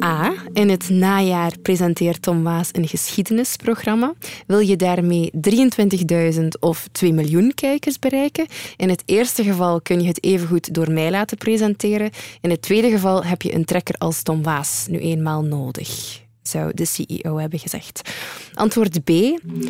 A. 0.03 0.33
In 0.53 0.69
het 0.69 0.89
najaar 0.89 1.53
presenteert 1.63 2.23
Tom 2.23 2.43
Waas 2.43 2.69
een 2.73 2.89
geschiedenisprogramma. 2.89 4.15
Wil 4.47 4.59
je 4.59 4.77
daarmee 4.77 5.31
23.000 6.41 6.47
of 6.61 6.89
2 6.93 7.13
miljoen 7.13 7.55
kijkers 7.55 7.99
bereiken? 7.99 8.47
In 8.77 8.89
het 8.89 9.03
eerste 9.07 9.45
geval 9.45 9.81
kun 9.81 10.01
je 10.01 10.09
het 10.09 10.25
evengoed 10.25 10.75
door 10.75 10.91
mij 10.91 11.11
laten 11.11 11.37
presenteren. 11.37 12.11
In 12.41 12.51
het 12.51 12.63
tweede 12.63 12.91
geval 12.91 13.25
heb 13.25 13.43
je 13.43 13.55
een 13.55 13.65
trekker 13.65 13.95
als 13.99 14.23
Tom 14.23 14.43
Waas 14.43 14.87
nu 14.89 14.99
eenmaal 14.99 15.43
nodig 15.43 16.25
zou 16.49 16.75
de 16.75 16.85
CEO 16.85 17.39
hebben 17.39 17.59
gezegd. 17.59 18.11
Antwoord 18.55 19.05
B. 19.05 19.09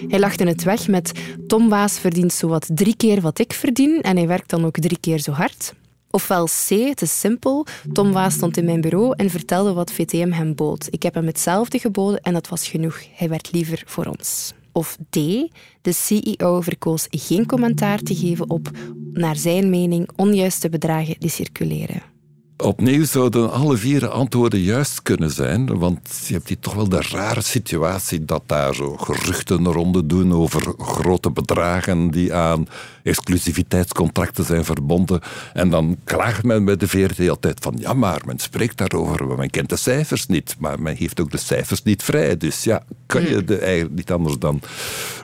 Hij 0.09 0.19
lachte 0.19 0.45
het 0.45 0.63
weg 0.63 0.89
met 0.89 1.13
Tom 1.47 1.69
Waas 1.69 1.99
verdient 1.99 2.33
zowat 2.33 2.69
drie 2.75 2.97
keer 2.97 3.21
wat 3.21 3.39
ik 3.39 3.53
verdien 3.53 4.01
en 4.01 4.17
hij 4.17 4.27
werkt 4.27 4.51
dan 4.51 4.65
ook 4.65 4.79
drie 4.79 4.99
keer 5.01 5.19
zo 5.19 5.33
hard. 5.33 5.75
Ofwel 6.11 6.45
C, 6.45 6.69
het 6.69 7.03
is 7.03 7.21
simpel. 7.21 7.67
Tom 7.93 8.13
Waas 8.13 8.35
stond 8.35 8.57
in 8.57 8.65
mijn 8.65 8.81
bureau 8.81 9.15
en 9.17 9.31
vertelde 9.31 9.73
wat 9.73 9.93
VTM 9.93 10.31
hem 10.31 10.55
bood. 10.55 10.89
Ik 10.91 11.03
heb 11.03 11.15
hem 11.15 11.27
hetzelfde 11.27 11.79
geboden 11.79 12.21
en 12.21 12.33
dat 12.33 12.49
was 12.49 12.69
genoeg. 12.69 13.01
Hij 13.15 13.29
werd 13.29 13.53
liever 13.53 13.83
voor 13.87 14.05
ons. 14.05 14.53
Of 14.73 14.97
D, 15.11 15.15
de 15.83 15.93
CEO 15.93 16.61
verkoos 16.61 17.07
geen 17.11 17.47
commentaar 17.47 17.99
te 17.99 18.15
geven 18.15 18.51
op, 18.51 18.71
naar 19.13 19.37
zijn 19.37 19.71
mening, 19.71 20.09
onjuiste 20.17 20.69
bedragen 20.69 21.17
die 21.19 21.31
circuleren. 21.31 22.16
Opnieuw 22.59 23.05
zouden 23.05 23.53
alle 23.53 23.77
vier 23.77 24.01
de 24.01 24.09
antwoorden 24.09 24.61
juist 24.61 25.03
kunnen 25.03 25.31
zijn, 25.31 25.79
want 25.79 25.99
je 26.27 26.33
hebt 26.35 26.49
hier 26.49 26.59
toch 26.59 26.75
wel 26.75 26.89
de 26.89 27.03
rare 27.11 27.41
situatie 27.41 28.25
dat 28.25 28.43
daar 28.47 28.75
zo 28.75 28.97
geruchten 28.97 29.67
ronde 29.67 30.07
doen 30.07 30.33
over 30.33 30.75
grote 30.79 31.31
bedragen 31.31 32.11
die 32.11 32.35
aan 32.35 32.69
exclusiviteitscontracten 33.03 34.45
zijn 34.45 34.65
verbonden. 34.65 35.21
En 35.53 35.71
dan 35.71 35.97
klaagt 36.05 36.43
men 36.43 36.65
bij 36.65 36.77
de 36.77 36.89
VRT 36.89 37.29
altijd 37.29 37.59
van 37.61 37.75
ja, 37.79 37.93
maar 37.93 38.21
men 38.27 38.39
spreekt 38.39 38.77
daarover, 38.77 39.27
maar 39.27 39.37
men 39.37 39.51
kent 39.51 39.69
de 39.69 39.77
cijfers 39.77 40.27
niet, 40.27 40.57
maar 40.59 40.81
men 40.81 40.97
heeft 40.97 41.21
ook 41.21 41.31
de 41.31 41.39
cijfers 41.39 41.83
niet 41.83 42.03
vrij. 42.03 42.37
Dus 42.37 42.65
ja, 42.65 42.83
kan 43.07 43.29
je 43.29 43.45
de, 43.45 43.59
eigenlijk 43.59 43.95
niet 43.95 44.13
anders 44.13 44.39
dan 44.39 44.61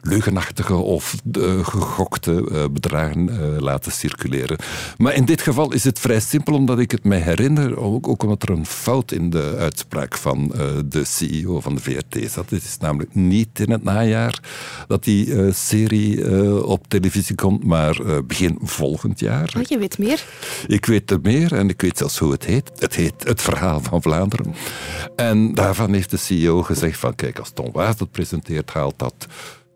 leugenachtige 0.02 0.74
of 0.74 1.16
de 1.24 1.64
gegokte 1.64 2.48
eh, 2.52 2.64
bedragen 2.70 3.28
eh, 3.28 3.60
laten 3.60 3.92
circuleren. 3.92 4.56
Maar 4.98 5.14
in 5.14 5.24
dit 5.24 5.42
geval 5.42 5.72
is 5.72 5.84
het 5.84 5.98
vrij 5.98 6.20
simpel, 6.20 6.54
omdat 6.54 6.78
ik 6.78 6.90
het 6.90 7.04
mij 7.04 7.20
herinner, 7.22 7.78
ook, 7.78 8.08
ook 8.08 8.22
omdat 8.22 8.42
er 8.42 8.50
een 8.50 8.66
fout 8.66 9.12
in 9.12 9.30
de 9.30 9.54
uitspraak 9.58 10.16
van 10.16 10.54
eh, 10.54 10.66
de 10.86 11.04
CEO 11.04 11.60
van 11.60 11.74
de 11.74 11.80
VRT 11.80 12.30
zat. 12.30 12.50
Het 12.50 12.64
is 12.64 12.76
namelijk 12.78 13.14
niet 13.14 13.60
in 13.60 13.70
het 13.70 13.82
najaar 13.82 14.40
dat 14.86 15.04
die 15.04 15.34
eh, 15.34 15.52
serie 15.52 16.24
eh, 16.24 16.62
op 16.62 16.88
televisie 16.88 17.34
komt, 17.34 17.64
maar 17.64 18.24
begin 18.26 18.58
volgend 18.62 19.20
jaar. 19.20 19.54
Oh, 19.56 19.62
je 19.62 19.78
weet 19.78 19.98
meer? 19.98 20.24
Ik 20.66 20.86
weet 20.86 21.10
er 21.10 21.18
meer 21.22 21.54
en 21.54 21.68
ik 21.68 21.80
weet 21.80 21.98
zelfs 21.98 22.18
hoe 22.18 22.32
het 22.32 22.44
heet. 22.44 22.70
Het 22.78 22.94
heet 22.94 23.24
Het 23.24 23.42
Verhaal 23.42 23.80
van 23.80 24.02
Vlaanderen. 24.02 24.54
En 25.16 25.54
daarvan 25.54 25.92
heeft 25.92 26.10
de 26.10 26.16
CEO 26.16 26.62
gezegd 26.62 26.98
van 26.98 27.14
kijk, 27.14 27.38
als 27.38 27.50
Tom 27.52 27.72
Waas 27.72 27.96
dat 27.96 28.10
presenteert, 28.10 28.70
haalt 28.72 28.98
dat 28.98 29.26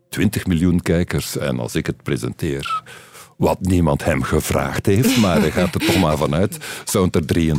20 0.09 0.47
miljoen 0.47 0.81
kijkers. 0.81 1.37
En 1.37 1.59
als 1.61 1.75
ik 1.75 1.87
het 1.87 2.03
presenteer, 2.03 2.83
wat 3.37 3.61
niemand 3.61 4.05
hem 4.05 4.23
gevraagd 4.23 4.87
heeft, 4.87 5.17
maar 5.17 5.41
hij 5.41 5.51
gaat 5.51 5.75
er 5.75 5.81
toch 5.87 6.01
maar 6.01 6.17
vanuit, 6.17 6.57
zou 6.85 7.05
het 7.05 7.15
er 7.15 7.23
23.000 7.23 7.53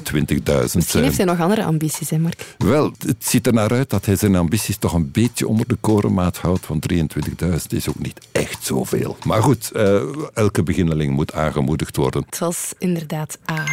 Misschien 0.44 0.82
zijn. 0.82 1.04
heeft 1.04 1.18
hij 1.18 1.26
nog 1.26 1.40
andere 1.40 1.64
ambities, 1.64 2.10
hè, 2.10 2.18
Mark? 2.18 2.56
Wel, 2.58 2.92
het 3.06 3.26
ziet 3.26 3.48
er 3.48 3.54
naar 3.54 3.72
uit 3.72 3.90
dat 3.90 4.06
hij 4.06 4.16
zijn 4.16 4.36
ambities 4.36 4.78
toch 4.78 4.94
een 4.94 5.12
beetje 5.12 5.48
onder 5.48 5.68
de 5.68 5.78
korenmaat 5.82 6.38
houdt, 6.38 6.68
want 6.68 6.86
23.000 6.94 7.56
is 7.70 7.90
ook 7.90 8.00
niet 8.00 8.28
echt 8.32 8.66
zoveel. 8.66 9.18
Maar 9.26 9.42
goed, 9.44 9.72
eh, 9.72 10.02
elke 10.34 10.64
beginneling 10.64 11.14
moet 11.14 11.34
aangemoedigd 11.34 11.96
worden. 11.96 12.24
Het 12.26 12.40
was 12.40 12.74
inderdaad 12.78 13.38
A. 13.52 13.64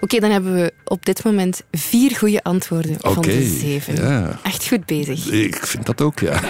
Oké, 0.00 0.18
dan 0.20 0.30
hebben 0.30 0.54
we 0.54 0.72
op 0.84 1.04
dit 1.04 1.24
moment 1.24 1.62
vier 1.70 2.16
goede 2.16 2.42
antwoorden 2.42 2.96
van 3.00 3.22
de 3.22 3.42
zeven. 3.60 3.94
ja. 3.96 4.38
Echt 4.42 4.68
goed 4.68 4.86
bezig. 4.86 5.30
Ik 5.30 5.66
vind 5.66 5.86
dat 5.86 6.00
ook, 6.00 6.18
ja. 6.18 6.40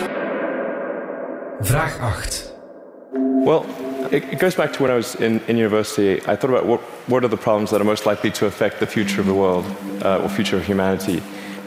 Vraag 1.61 1.99
8. 1.99 2.52
Well, 3.15 3.67
it, 4.11 4.39
goes 4.39 4.55
back 4.55 4.73
to 4.75 4.83
when 4.83 4.91
I 4.91 4.95
was 4.95 5.17
in, 5.17 5.41
in 5.41 5.59
university. 5.59 6.25
I 6.27 6.35
thought 6.35 6.49
about 6.49 6.65
what, 6.65 6.81
what 7.09 7.25
are 7.25 7.29
the 7.29 7.37
problems 7.37 7.71
that 7.71 7.81
are 7.81 7.85
most 7.85 8.07
likely 8.07 8.31
to 8.31 8.47
affect 8.47 8.81
the 8.81 8.87
future 8.87 9.21
of 9.21 9.27
the 9.27 9.35
world 9.35 9.67
uh, 10.03 10.23
or 10.23 10.31
future 10.31 10.57
of 10.57 10.65
humanity. 10.65 11.23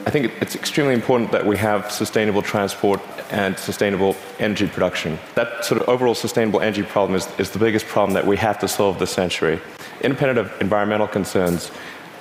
I 0.07 0.09
think 0.09 0.31
it's 0.41 0.55
extremely 0.55 0.93
important 0.93 1.31
that 1.33 1.45
we 1.45 1.57
have 1.57 1.91
sustainable 1.91 2.41
transport 2.41 2.99
and 3.29 3.57
sustainable 3.59 4.15
energy 4.39 4.67
production. 4.67 5.19
That 5.35 5.65
sort 5.65 5.81
of 5.81 5.89
overall 5.89 6.15
sustainable 6.15 6.61
energy 6.61 6.83
problem 6.83 7.15
is, 7.15 7.27
is 7.39 7.51
the 7.51 7.59
biggest 7.59 7.85
problem 7.85 8.13
that 8.13 8.25
we 8.25 8.37
have 8.37 8.57
to 8.59 8.67
solve 8.67 8.97
this 8.97 9.11
century. 9.11 9.59
Independent 10.01 10.39
of 10.39 10.61
environmental 10.61 11.07
concerns, 11.07 11.71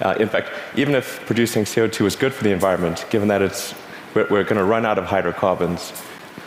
uh, 0.00 0.16
in 0.20 0.28
fact, 0.28 0.50
even 0.76 0.94
if 0.94 1.24
producing 1.26 1.64
CO2 1.64 2.06
is 2.06 2.16
good 2.16 2.34
for 2.34 2.44
the 2.44 2.50
environment, 2.50 3.06
given 3.08 3.28
that 3.28 3.40
it's, 3.40 3.74
we're, 4.14 4.26
we're 4.28 4.44
going 4.44 4.56
to 4.56 4.64
run 4.64 4.84
out 4.84 4.98
of 4.98 5.04
hydrocarbons, 5.04 5.92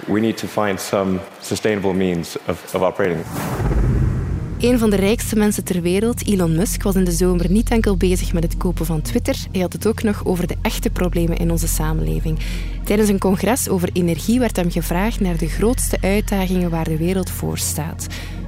we 0.05 0.19
need 0.19 0.37
to 0.37 0.47
find 0.47 0.81
some 0.81 1.19
sustainable 1.41 1.93
means 1.93 2.37
of, 2.47 2.73
of 2.75 2.81
operating. 2.81 3.25
Een 4.59 4.79
van 4.79 4.89
de 4.89 4.95
rijkste 4.95 5.35
mensen 5.35 5.63
ter 5.63 5.81
wereld, 5.81 6.27
Elon 6.27 6.55
Musk, 6.55 6.83
was 6.83 6.95
in 6.95 7.03
de 7.03 7.11
zomer 7.11 7.51
niet 7.51 7.69
enkel 7.69 7.97
bezig 7.97 8.33
met 8.33 8.43
het 8.43 8.57
kopen 8.57 8.85
van 8.85 9.01
Twitter, 9.01 9.35
hij 9.51 9.61
had 9.61 9.73
het 9.73 9.87
ook 9.87 10.03
nog 10.03 10.25
over 10.25 10.47
de 10.47 10.55
echte 10.61 10.89
problemen 10.89 11.37
in 11.37 11.51
onze 11.51 11.67
samenleving. 11.67 12.39
Tijdens 12.83 13.09
een 13.09 13.19
congres 13.19 13.69
over 13.69 13.89
energie 13.93 14.39
werd 14.39 14.55
hem 14.55 14.71
gevraagd 14.71 15.19
naar 15.19 15.37
de 15.37 15.47
grootste 15.47 15.97
uitdagingen 16.01 16.69
waar 16.69 16.83
de 16.83 16.97
wereld 16.97 17.29
voor 17.29 17.57
staat. 17.57 18.07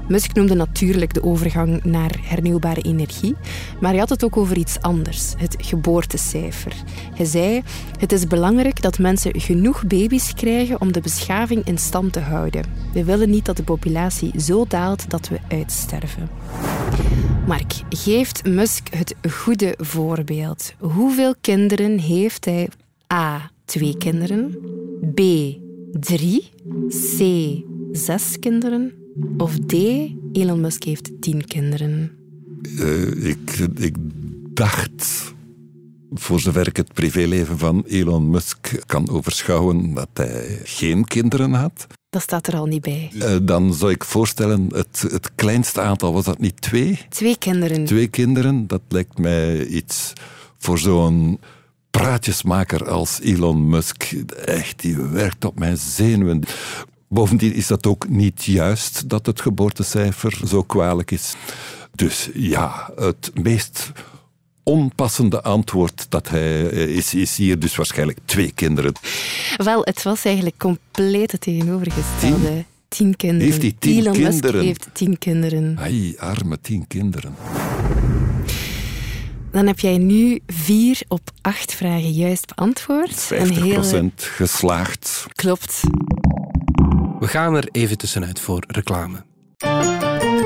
Musk 0.10 0.34
noemde 0.34 0.54
natuurlijk 0.54 1.14
de 1.14 1.24
overgang 1.24 1.84
naar 1.84 2.20
hernieuwbare 2.22 2.82
energie, 2.82 3.36
maar 3.80 3.90
hij 3.90 4.00
had 4.00 4.10
het 4.10 4.24
ook 4.24 4.38
over 4.38 4.58
iets 4.58 4.82
anders, 4.82 5.34
het 5.38 5.56
geboortecijfer. 5.60 6.74
Hij 7.16 7.26
zei, 7.26 7.62
het 8.00 8.12
is 8.12 8.28
belangrijk 8.28 8.82
dat 8.82 9.00
mensen 9.00 9.40
genoeg 9.40 9.88
baby's 9.88 10.34
krijgen 10.34 10.82
om 10.82 10.92
de 10.92 11.02
beschaving 11.02 11.66
in 11.66 11.78
stand 11.78 12.14
te 12.14 12.20
houden. 12.20 12.64
We 12.94 13.04
willen 13.04 13.30
niet 13.30 13.46
dat 13.46 13.58
de 13.58 13.64
populatie 13.64 14.42
zo 14.42 14.66
daalt 14.68 15.10
dat 15.10 15.28
we 15.28 15.40
uitsterven. 15.48 16.30
Mark, 17.48 17.74
geeft 17.90 18.46
Musk 18.46 18.88
het 18.96 19.16
goede 19.32 19.74
voorbeeld? 19.78 20.74
Hoeveel 20.80 21.34
kinderen 21.42 22.00
heeft 22.00 22.46
hij? 22.46 22.70
A. 23.14 23.52
Twee 23.66 23.98
kinderen. 23.98 24.58
B. 25.14 25.22
Drie. 25.92 26.50
C. 26.90 27.20
Zes 27.92 28.40
kinderen. 28.40 28.99
Of 29.38 29.56
D. 29.66 29.74
Elon 30.34 30.62
Musk 30.62 30.84
heeft 30.84 31.22
tien 31.22 31.46
kinderen. 31.46 32.12
Eh, 32.80 33.26
ik, 33.26 33.52
ik 33.80 33.96
dacht, 34.54 35.34
voor 36.14 36.40
zover 36.40 36.68
ik 36.68 36.78
het 36.78 36.94
privéleven 36.94 37.58
van 37.58 37.84
Elon 37.88 38.30
Musk 38.30 38.82
kan 38.86 39.10
overschouwen, 39.10 39.94
dat 39.94 40.10
hij 40.14 40.60
geen 40.64 41.06
kinderen 41.06 41.54
had. 41.54 41.88
Dat 42.10 42.22
staat 42.22 42.48
er 42.48 42.56
al 42.56 42.66
niet 42.66 42.82
bij. 42.82 43.12
Eh, 43.20 43.36
dan 43.42 43.74
zou 43.74 43.92
ik 43.92 44.04
voorstellen, 44.04 44.68
het, 44.74 45.06
het 45.12 45.36
kleinste 45.36 45.82
aantal, 45.82 46.14
was 46.14 46.26
dat 46.26 46.40
niet 46.40 46.62
twee? 46.62 47.00
Twee 47.10 47.38
kinderen. 47.38 47.86
Twee 47.86 48.08
kinderen, 48.08 48.68
dat 48.68 48.82
lijkt 48.88 49.18
mij 49.18 49.66
iets 49.66 50.14
voor 50.58 50.80
zo'n 50.80 51.40
praatjesmaker 51.92 52.90
als 52.90 53.20
Elon 53.20 53.70
Musk. 53.70 54.04
Echt, 54.46 54.82
die 54.82 54.98
werkt 54.98 55.46
op 55.46 55.60
mijn 55.60 55.78
zenuwen. 55.78 56.44
Bovendien 57.10 57.54
is 57.54 57.68
dat 57.68 57.86
ook 57.86 58.10
niet 58.10 58.44
juist 58.44 59.10
dat 59.10 59.26
het 59.26 59.42
geboortecijfer 59.42 60.48
zo 60.48 60.64
kwalijk 60.64 61.12
is. 61.12 61.34
Dus 61.96 62.30
ja, 62.34 62.92
het 62.96 63.32
meest 63.34 63.92
onpassende 64.64 65.42
antwoord 65.42 66.06
dat 66.10 66.30
hij 66.30 66.70
eh, 66.70 66.96
is, 66.96 67.14
is 67.14 67.38
hier 67.38 67.60
dus 67.60 67.76
waarschijnlijk 67.76 68.20
twee 68.26 68.52
kinderen. 68.52 68.94
Wel, 69.58 69.82
het 69.84 70.04
was 70.04 70.26
eigenlijk 70.26 70.58
compleet 70.58 71.32
het 71.32 71.42
tegenovergestelde. 71.42 72.66
Tien, 72.88 73.16
kinderen. 73.16 73.46
Heeft 73.46 73.62
hij 73.62 73.76
tien 73.80 74.00
Elon 74.00 74.22
Musk 74.22 74.30
kinderen? 74.30 74.66
heeft 74.66 74.88
tien 74.94 75.18
kinderen. 75.18 75.78
Ai, 75.80 76.18
arme 76.18 76.62
tien 76.62 76.88
kinderen. 76.88 77.36
Dan 79.52 79.68
heb 79.68 79.80
jij 79.80 79.98
nu 79.98 80.40
vier 80.48 81.02
op 81.08 81.32
acht 81.42 81.74
vragen 81.74 82.12
juist 82.12 82.56
beantwoord. 82.56 83.32
50% 83.34 84.06
geslaagd. 84.16 85.26
Klopt. 85.34 85.82
We 87.20 87.28
gaan 87.28 87.56
er 87.56 87.70
even 87.72 87.98
tussenuit 87.98 88.40
voor 88.40 88.64
reclame. 88.68 89.24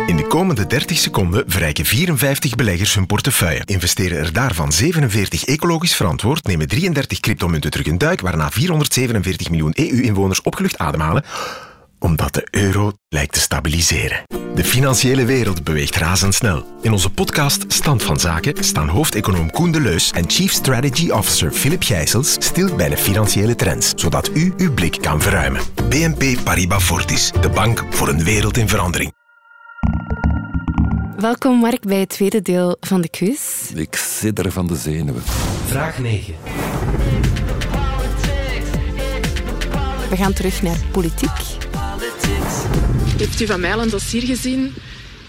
In 0.07 0.15
de 0.15 0.25
komende 0.27 0.67
30 0.67 0.97
seconden 0.97 1.43
verrijken 1.47 1.85
54 1.85 2.55
beleggers 2.55 2.95
hun 2.95 3.05
portefeuille. 3.05 3.61
Investeren 3.65 4.17
er 4.17 4.33
daarvan 4.33 4.71
47 4.71 5.45
ecologisch 5.45 5.95
verantwoord, 5.95 6.47
nemen 6.47 6.67
33 6.67 7.19
cryptomunten 7.19 7.71
terug 7.71 7.87
een 7.87 7.97
duik, 7.97 8.21
waarna 8.21 8.51
447 8.51 9.49
miljoen 9.49 9.73
EU-inwoners 9.75 10.41
opgelucht 10.41 10.77
ademhalen, 10.77 11.23
omdat 12.03 12.33
de 12.33 12.47
euro 12.51 12.91
lijkt 13.09 13.33
te 13.33 13.39
stabiliseren. 13.39 14.23
De 14.55 14.63
financiële 14.63 15.25
wereld 15.25 15.63
beweegt 15.63 15.95
razendsnel. 15.95 16.65
In 16.81 16.91
onze 16.91 17.09
podcast 17.09 17.65
Stand 17.67 18.03
van 18.03 18.19
Zaken 18.19 18.63
staan 18.63 18.87
hoofdeconoom 18.87 19.51
Koen 19.51 19.71
de 19.71 19.81
Leus 19.81 20.11
en 20.11 20.29
Chief 20.29 20.51
Strategy 20.51 21.09
Officer 21.09 21.51
Philip 21.51 21.83
Gijsels 21.83 22.33
stil 22.33 22.75
bij 22.75 22.89
de 22.89 22.97
financiële 22.97 23.55
trends, 23.55 23.93
zodat 23.95 24.29
u 24.33 24.53
uw 24.57 24.73
blik 24.73 24.97
kan 25.01 25.21
verruimen. 25.21 25.61
BNP 25.89 26.43
Paribas 26.43 26.83
Fortis, 26.83 27.31
de 27.41 27.49
bank 27.49 27.83
voor 27.89 28.07
een 28.07 28.23
wereld 28.23 28.57
in 28.57 28.69
verandering. 28.69 29.13
Welkom 31.17 31.57
Mark 31.57 31.85
bij 31.85 31.99
het 31.99 32.09
tweede 32.09 32.41
deel 32.41 32.77
van 32.79 33.01
de 33.01 33.09
quiz. 33.09 33.71
Ik 33.75 33.95
sidder 33.95 34.51
van 34.51 34.67
de 34.67 34.75
zenuwen. 34.75 35.23
Vraag 35.65 35.99
9. 35.99 36.35
We 40.09 40.17
gaan 40.17 40.33
terug 40.33 40.61
naar 40.61 40.77
politiek. 40.91 41.62
Heeft 43.17 43.41
u 43.41 43.45
van 43.45 43.59
mij 43.59 43.73
al 43.73 43.81
een 43.81 43.89
dossier 43.89 44.21
gezien 44.21 44.73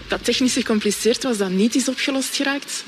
dat 0.07 0.23
technisch 0.23 0.53
gecompliceerd 0.53 1.23
was, 1.23 1.37
dat 1.37 1.49
niet 1.49 1.75
is 1.75 1.89
opgelost 1.89 2.35
geraakt? 2.35 2.83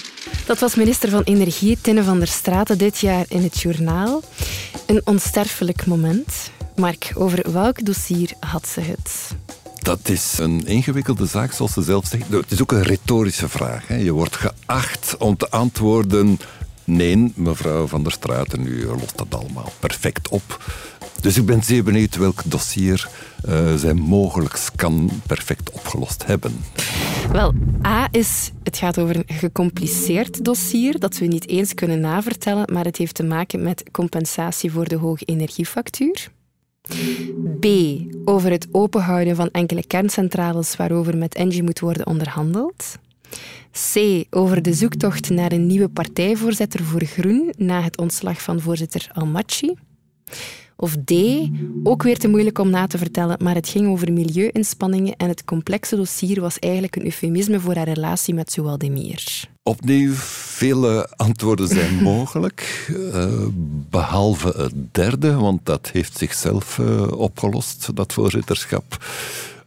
Dat 0.46 0.60
was 0.60 0.76
minister 0.76 1.10
van 1.10 1.24
Energie 1.24 1.78
Tinne 1.82 2.04
van 2.04 2.20
der 2.20 2.28
Straten 2.28 2.78
dit 2.78 3.00
jaar 3.00 3.26
in 3.28 3.44
het 3.44 3.60
journaal. 3.60 4.24
Een 4.86 5.02
onsterfelijk 5.04 5.86
moment. 5.86 6.52
Mark, 6.76 7.12
over 7.16 7.52
welk 7.52 7.86
dossier 7.86 8.30
had 8.40 8.68
ze 8.68 8.82
het? 8.82 9.12
Dat 9.76 10.10
is 10.10 10.38
een 10.38 10.66
ingewikkelde 10.66 11.26
zaak, 11.26 11.52
zoals 11.52 11.74
ze 11.74 11.82
zelf 11.82 12.06
zegt. 12.06 12.30
Nou, 12.30 12.42
Het 12.42 12.52
is 12.52 12.62
ook 12.62 12.72
een 12.72 12.84
retorische 12.84 13.50
vraag. 13.50 13.88
Hè. 13.88 13.96
Je 13.96 14.12
wordt 14.12 14.36
geacht 14.36 15.16
om 15.18 15.38
te 15.38 15.50
antwoorden... 15.50 16.40
Nee, 16.84 17.32
mevrouw 17.36 17.88
Van 17.88 18.04
der 18.04 18.12
Straten, 18.12 18.68
u 18.68 18.86
lost 18.86 19.18
dat 19.18 19.36
allemaal 19.36 19.72
perfect 19.80 20.30
op. 20.30 20.64
Dus 21.22 21.38
ik 21.38 21.46
ben 21.46 21.64
zeer 21.64 21.84
benieuwd 21.84 22.16
welk 22.16 22.42
dossier 22.46 23.10
eh, 23.44 23.76
zij 23.76 23.94
mogelijk 23.94 24.70
kan 24.76 25.10
perfect 25.28 25.72
opgelost 25.72 26.26
hebben. 26.26 26.60
Wel, 27.32 27.54
A 27.86 28.08
is, 28.12 28.52
het 28.64 28.78
gaat 28.78 29.00
over 29.00 29.16
een 29.16 29.36
gecompliceerd 29.36 30.46
dossier 30.46 31.00
dat 31.00 31.18
we 31.18 31.26
niet 31.26 31.48
eens 31.48 31.74
kunnen 31.74 32.00
navertellen, 32.00 32.74
maar 32.74 32.86
het 32.86 32.98
heeft 32.98 33.16
te 33.16 33.24
maken 33.24 33.64
met 33.64 33.84
compensatie 33.92 34.72
voor 34.72 34.88
de 34.88 34.96
hoge 34.96 35.26
energiefactuur. 35.26 36.30
B. 37.60 37.66
Over 38.26 38.52
het 38.52 38.68
openhouden 38.72 39.36
van 39.36 39.50
enkele 39.52 39.88
kerncentrales 39.88 40.76
waarover 40.76 41.18
met 41.18 41.36
Engie 41.36 41.64
moet 41.64 41.80
worden 41.80 42.08
onderhandeld. 42.08 42.98
C. 43.94 44.26
Over 44.30 44.62
de 44.62 44.74
zoektocht 44.74 45.30
naar 45.30 45.52
een 45.52 45.68
nieuwe 45.68 45.90
partijvoorzitter 45.90 46.84
voor 46.84 47.06
Groen 47.06 47.54
na 47.58 47.82
het 47.82 47.98
ontslag 47.98 48.42
van 48.42 48.62
voorzitter 48.62 49.10
Almachi. 49.14 49.74
Of 50.80 50.96
D. 51.06 51.14
Ook 51.84 52.04
weer 52.04 52.18
te 52.18 52.28
moeilijk 52.28 52.60
om 52.60 52.70
na 52.70 52.88
te 52.88 52.98
vertellen, 52.98 53.38
maar 53.44 53.56
het 53.56 53.70
ging 53.70 53.88
over 53.88 54.14
milieu-inspanningen 54.14 55.16
en 55.16 55.28
het 55.28 55.44
complexe 55.44 55.96
dossier 55.96 56.42
was 56.42 56.60
eigenlijk 56.60 56.96
een 56.96 57.04
eufemisme 57.04 57.60
voor 57.60 57.76
haar 57.76 57.86
relatie 57.86 58.34
met 58.34 58.52
Zoualdemir. 58.52 59.50
Opnieuw, 59.64 60.14
vele 60.14 61.10
antwoorden 61.16 61.68
zijn 61.68 61.96
mogelijk, 62.14 62.92
eh, 63.14 63.46
behalve 63.90 64.54
het 64.58 64.74
derde, 64.92 65.34
want 65.34 65.66
dat 65.66 65.90
heeft 65.94 66.18
zichzelf 66.18 66.80
eh, 66.80 67.12
opgelost, 67.12 67.96
dat 67.96 68.14
voorzitterschap. 68.14 69.06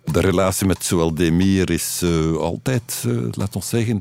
De 0.04 0.20
relatie 0.20 0.66
met 0.66 0.84
Zoualdemir 0.84 1.70
is 1.70 2.00
eh, 2.02 2.36
altijd, 2.36 3.04
laat 3.30 3.56
ons 3.56 3.68
zeggen, 3.68 4.00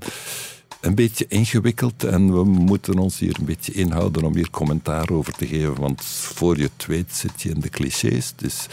een 0.82 0.96
beetje 0.96 1.26
ingewikkeld 1.28 2.04
en 2.04 2.34
we 2.34 2.44
moeten 2.44 2.98
ons 2.98 3.20
hier 3.20 3.36
een 3.40 3.46
beetje 3.46 3.72
inhouden 3.72 4.24
om 4.24 4.36
hier 4.36 4.50
commentaar 4.50 5.10
over 5.10 5.34
te 5.34 5.48
geven, 5.48 5.80
want 5.80 6.06
voor 6.06 6.58
je 6.58 6.70
het 6.76 6.86
weet 6.86 7.16
zit 7.16 7.42
je 7.42 7.50
in 7.50 7.60
de 7.60 7.70
clichés, 7.70 8.34
dus 8.36 8.68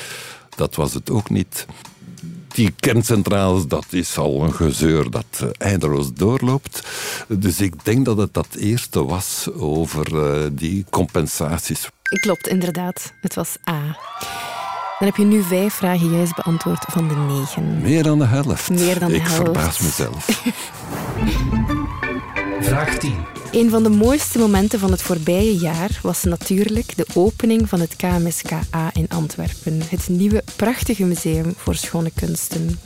dat 0.57 0.75
was 0.75 0.95
het 0.95 1.11
ook 1.11 1.31
niet. 1.31 1.67
Die 2.49 2.75
kerncentrales, 2.81 3.67
dat 3.67 3.87
is 3.91 4.19
al 4.19 4.43
een 4.43 4.53
gezeur 4.53 5.11
dat 5.11 5.41
uh, 5.43 5.49
eindeloos 5.59 6.13
doorloopt. 6.13 6.89
Dus 7.29 7.61
ik 7.61 7.85
denk 7.85 8.05
dat 8.05 8.17
het 8.17 8.35
dat 8.35 8.55
eerste 8.55 9.05
was 9.05 9.49
over 9.53 10.13
uh, 10.13 10.47
die 10.53 10.85
compensaties. 10.91 11.89
Klopt, 12.21 12.49
inderdaad. 12.49 13.13
Het 13.21 13.35
was 13.35 13.57
A. 13.71 13.81
Dan 14.99 15.09
heb 15.09 15.17
je 15.17 15.25
nu 15.25 15.43
vijf 15.43 15.75
vragen 15.75 16.11
juist 16.11 16.35
beantwoord 16.35 16.85
van 16.89 17.09
de 17.09 17.15
negen. 17.15 17.81
Meer 17.81 18.03
dan 18.03 18.19
de 18.19 18.25
helft. 18.25 18.71
Meer 18.71 18.99
dan 18.99 19.09
de 19.09 19.15
ik 19.15 19.27
helft. 19.27 19.37
verbaas 19.37 19.79
mezelf. 19.79 20.27
Vraag 22.61 22.99
10. 22.99 23.13
Een 23.53 23.71
van 23.71 23.83
de 23.83 23.89
mooiste 23.89 24.39
momenten 24.39 24.79
van 24.79 24.91
het 24.91 25.03
voorbije 25.03 25.57
jaar 25.57 25.99
was 26.03 26.25
natuurlijk 26.25 26.97
de 26.97 27.07
opening 27.15 27.69
van 27.69 27.81
het 27.81 27.97
KMSKA 27.97 28.91
in 28.93 29.07
Antwerpen. 29.09 29.81
Het 29.89 30.09
nieuwe 30.09 30.43
prachtige 30.57 31.05
museum 31.05 31.55
voor 31.57 31.75
schone 31.75 32.11
kunsten. 32.15 32.79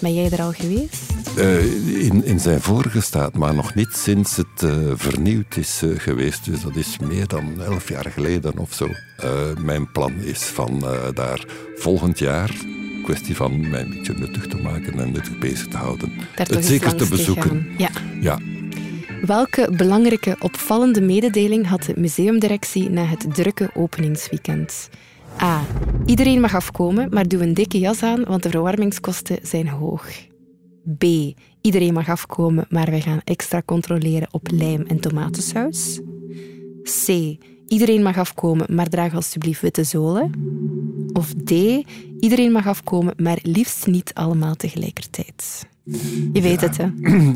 Ben 0.00 0.14
jij 0.14 0.30
er 0.30 0.42
al 0.42 0.52
geweest? 0.52 1.02
Uh, 1.38 2.04
in, 2.04 2.24
in 2.24 2.40
zijn 2.40 2.60
vorige 2.60 3.00
staat, 3.00 3.34
maar 3.34 3.54
nog 3.54 3.74
niet 3.74 3.92
sinds 3.92 4.36
het 4.36 4.62
uh, 4.64 4.70
vernieuwd 4.94 5.56
is 5.56 5.82
uh, 5.84 5.98
geweest. 5.98 6.44
Dus 6.44 6.62
dat 6.62 6.76
is 6.76 6.98
meer 6.98 7.26
dan 7.26 7.62
elf 7.62 7.88
jaar 7.88 8.10
geleden 8.10 8.58
of 8.58 8.74
zo. 8.74 8.88
mijn 9.60 9.92
plan 9.92 10.12
is 10.12 10.42
van 10.42 10.84
daar 11.14 11.44
volgend 11.76 12.18
jaar 12.18 12.50
kwestie 13.04 13.36
van 13.36 13.70
mij 13.70 13.80
een 13.80 13.90
beetje 13.90 14.14
nuttig 14.18 14.46
te 14.46 14.56
maken 14.56 14.98
en 14.98 15.12
nuttig 15.12 15.38
bezig 15.38 15.66
te 15.66 15.76
houden. 15.76 16.12
Daar 16.34 16.46
het 16.46 16.64
zeker 16.64 16.94
te 16.94 17.08
bezoeken. 17.08 17.66
Ja. 17.76 17.90
ja. 18.20 18.38
Welke 19.26 19.72
belangrijke, 19.76 20.36
opvallende 20.40 21.00
mededeling 21.00 21.66
had 21.66 21.82
de 21.82 21.94
museumdirectie 21.96 22.90
na 22.90 23.04
het 23.04 23.34
drukke 23.34 23.70
openingsweekend? 23.74 24.88
A. 25.42 25.66
Iedereen 26.06 26.40
mag 26.40 26.54
afkomen, 26.54 27.08
maar 27.10 27.28
doe 27.28 27.42
een 27.42 27.54
dikke 27.54 27.78
jas 27.78 28.02
aan, 28.02 28.24
want 28.24 28.42
de 28.42 28.50
verwarmingskosten 28.50 29.38
zijn 29.42 29.68
hoog. 29.68 30.06
B. 30.98 31.04
Iedereen 31.60 31.92
mag 31.92 32.08
afkomen, 32.08 32.66
maar 32.68 32.90
wij 32.90 33.00
gaan 33.00 33.20
extra 33.24 33.62
controleren 33.64 34.28
op 34.30 34.48
lijm 34.50 34.84
en 34.86 35.00
tomatensaus. 35.00 36.00
C. 36.82 37.36
Iedereen 37.66 38.02
mag 38.02 38.18
afkomen, 38.18 38.74
maar 38.74 38.88
draag 38.88 39.14
alsjeblieft 39.14 39.60
witte 39.60 39.84
zolen. 39.84 40.30
Of 41.12 41.32
D. 41.44 41.50
Iedereen 42.20 42.52
mag 42.52 42.66
afkomen, 42.66 43.14
maar 43.16 43.38
liefst 43.42 43.86
niet 43.86 44.10
allemaal 44.14 44.54
tegelijkertijd. 44.54 45.66
Je 46.32 46.40
weet 46.40 46.60
ja. 46.60 46.66
het, 46.66 46.76
hè? 46.76 46.86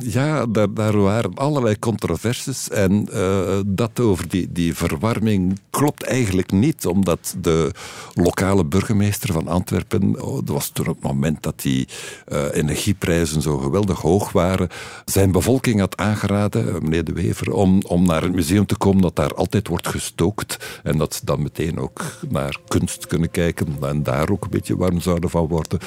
Ja, 0.02 0.46
daar, 0.46 0.74
daar 0.74 1.00
waren 1.00 1.34
allerlei 1.34 1.78
controversies. 1.78 2.68
En 2.68 3.08
uh, 3.12 3.60
dat 3.66 4.00
over 4.00 4.28
die, 4.28 4.52
die 4.52 4.74
verwarming 4.74 5.58
klopt 5.70 6.02
eigenlijk 6.02 6.52
niet, 6.52 6.86
omdat 6.86 7.36
de 7.40 7.70
lokale 8.14 8.64
burgemeester 8.64 9.32
van 9.32 9.48
Antwerpen, 9.48 10.22
oh, 10.22 10.34
dat 10.34 10.48
was 10.48 10.68
toen 10.68 10.88
het 10.88 11.02
moment 11.02 11.42
dat 11.42 11.60
die 11.60 11.88
uh, 12.32 12.44
energieprijzen 12.52 13.42
zo 13.42 13.58
geweldig 13.58 14.00
hoog 14.00 14.32
waren, 14.32 14.68
zijn 15.04 15.32
bevolking 15.32 15.80
had 15.80 15.96
aangeraden, 15.96 16.82
meneer 16.82 17.04
De 17.04 17.12
Wever, 17.12 17.52
om, 17.52 17.82
om 17.82 18.06
naar 18.06 18.22
het 18.22 18.34
museum 18.34 18.66
te 18.66 18.76
komen 18.76 19.02
dat 19.02 19.16
daar 19.16 19.34
altijd 19.34 19.68
wordt 19.68 19.88
gestookt. 19.88 20.80
En 20.82 20.98
dat 20.98 21.14
ze 21.14 21.24
dan 21.24 21.42
meteen 21.42 21.78
ook 21.78 22.02
naar 22.28 22.58
kunst 22.68 23.06
kunnen 23.06 23.30
kijken 23.30 23.76
en 23.80 24.02
daar 24.02 24.30
ook 24.30 24.44
een 24.44 24.50
beetje 24.50 24.76
warm 24.76 25.00
zouden 25.00 25.30
van 25.30 25.46
worden. 25.46 25.78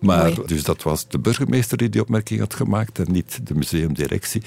Maar, 0.00 0.32
Mooi. 0.34 0.46
dus 0.46 0.62
dat 0.62 0.82
was 0.82 1.08
de 1.08 1.18
burgemeester 1.18 1.76
die 1.76 1.88
die 1.88 2.00
opmerking 2.14 2.40
had 2.40 2.54
gemaakt 2.54 2.98
en 2.98 3.12
niet 3.12 3.40
de 3.46 3.54
museumdirectie. 3.54 4.42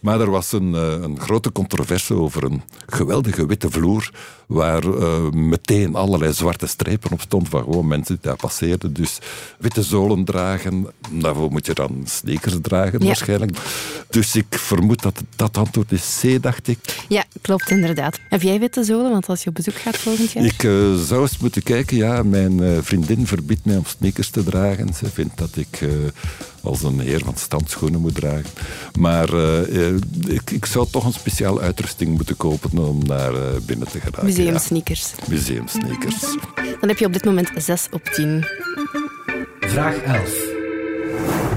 Maar 0.00 0.20
er 0.20 0.30
was 0.30 0.52
een, 0.52 0.72
uh, 0.74 0.92
een 0.92 1.20
grote 1.20 1.52
controverse 1.52 2.14
over 2.14 2.44
een 2.44 2.62
geweldige 2.86 3.46
witte 3.46 3.70
vloer 3.70 4.10
waar 4.46 4.84
uh, 4.84 5.30
meteen 5.30 5.94
allerlei 5.94 6.32
zwarte 6.32 6.66
strepen 6.66 7.10
op 7.12 7.20
stonden 7.20 7.50
van 7.50 7.62
gewoon 7.62 7.86
mensen 7.86 8.14
die 8.14 8.24
daar 8.24 8.36
passeerden. 8.36 8.92
Dus 8.92 9.18
witte 9.58 9.82
zolen 9.82 10.24
dragen, 10.24 10.86
daarvoor 11.10 11.50
moet 11.50 11.66
je 11.66 11.74
dan 11.74 12.02
sneakers 12.04 12.54
dragen 12.62 13.00
Ja. 13.00 13.06
waarschijnlijk. 13.06 13.58
Dus 14.10 14.36
ik 14.36 14.46
vermoed 14.50 15.02
dat 15.02 15.22
dat 15.36 15.56
antwoord 15.56 15.92
is 15.92 16.20
C, 16.22 16.42
dacht 16.42 16.68
ik. 16.68 16.78
Ja, 17.08 17.24
klopt 17.40 17.70
inderdaad. 17.70 18.18
Heb 18.28 18.42
jij 18.42 18.58
witte 18.58 18.84
zolen? 18.84 19.10
Want 19.10 19.28
als 19.28 19.42
je 19.42 19.48
op 19.48 19.54
bezoek 19.54 19.74
gaat 19.74 19.96
volgend 19.96 20.32
jaar... 20.32 20.44
Ik 20.44 20.62
uh, 20.62 20.94
zou 20.94 21.22
eens 21.22 21.38
moeten 21.38 21.62
kijken. 21.62 21.96
Ja, 21.96 22.22
mijn 22.22 22.62
uh, 22.62 22.78
vriendin 22.80 23.26
verbiedt 23.26 23.64
mij 23.64 23.76
om 23.76 23.84
sneakers 23.86 24.30
te 24.30 24.44
dragen. 24.44 24.94
Ze 24.94 25.10
vindt 25.10 25.38
dat 25.38 25.56
ik 25.56 25.80
als 26.62 26.82
een 26.82 27.00
heer 27.00 27.20
van 27.24 27.36
standschoenen 27.36 28.00
moet 28.00 28.14
dragen. 28.14 28.50
Maar 28.98 29.32
eh, 29.32 29.88
eh, 29.88 29.94
ik, 30.26 30.50
ik 30.50 30.66
zou 30.66 30.86
toch 30.90 31.04
een 31.04 31.12
speciaal 31.12 31.60
uitrusting 31.60 32.16
moeten 32.16 32.36
kopen 32.36 32.78
om 32.78 33.06
naar 33.06 33.34
eh, 33.34 33.60
binnen 33.66 33.88
te 33.88 34.00
geraken. 34.00 34.24
Museumsneakers. 34.24 35.12
Ja. 35.16 35.24
Museumsneakers. 35.28 36.20
Dan 36.80 36.88
heb 36.88 36.98
je 36.98 37.06
op 37.06 37.12
dit 37.12 37.24
moment 37.24 37.50
6 37.56 37.88
op 37.90 38.04
10. 38.04 38.44
Vraag 39.60 39.96
11. 39.96 40.56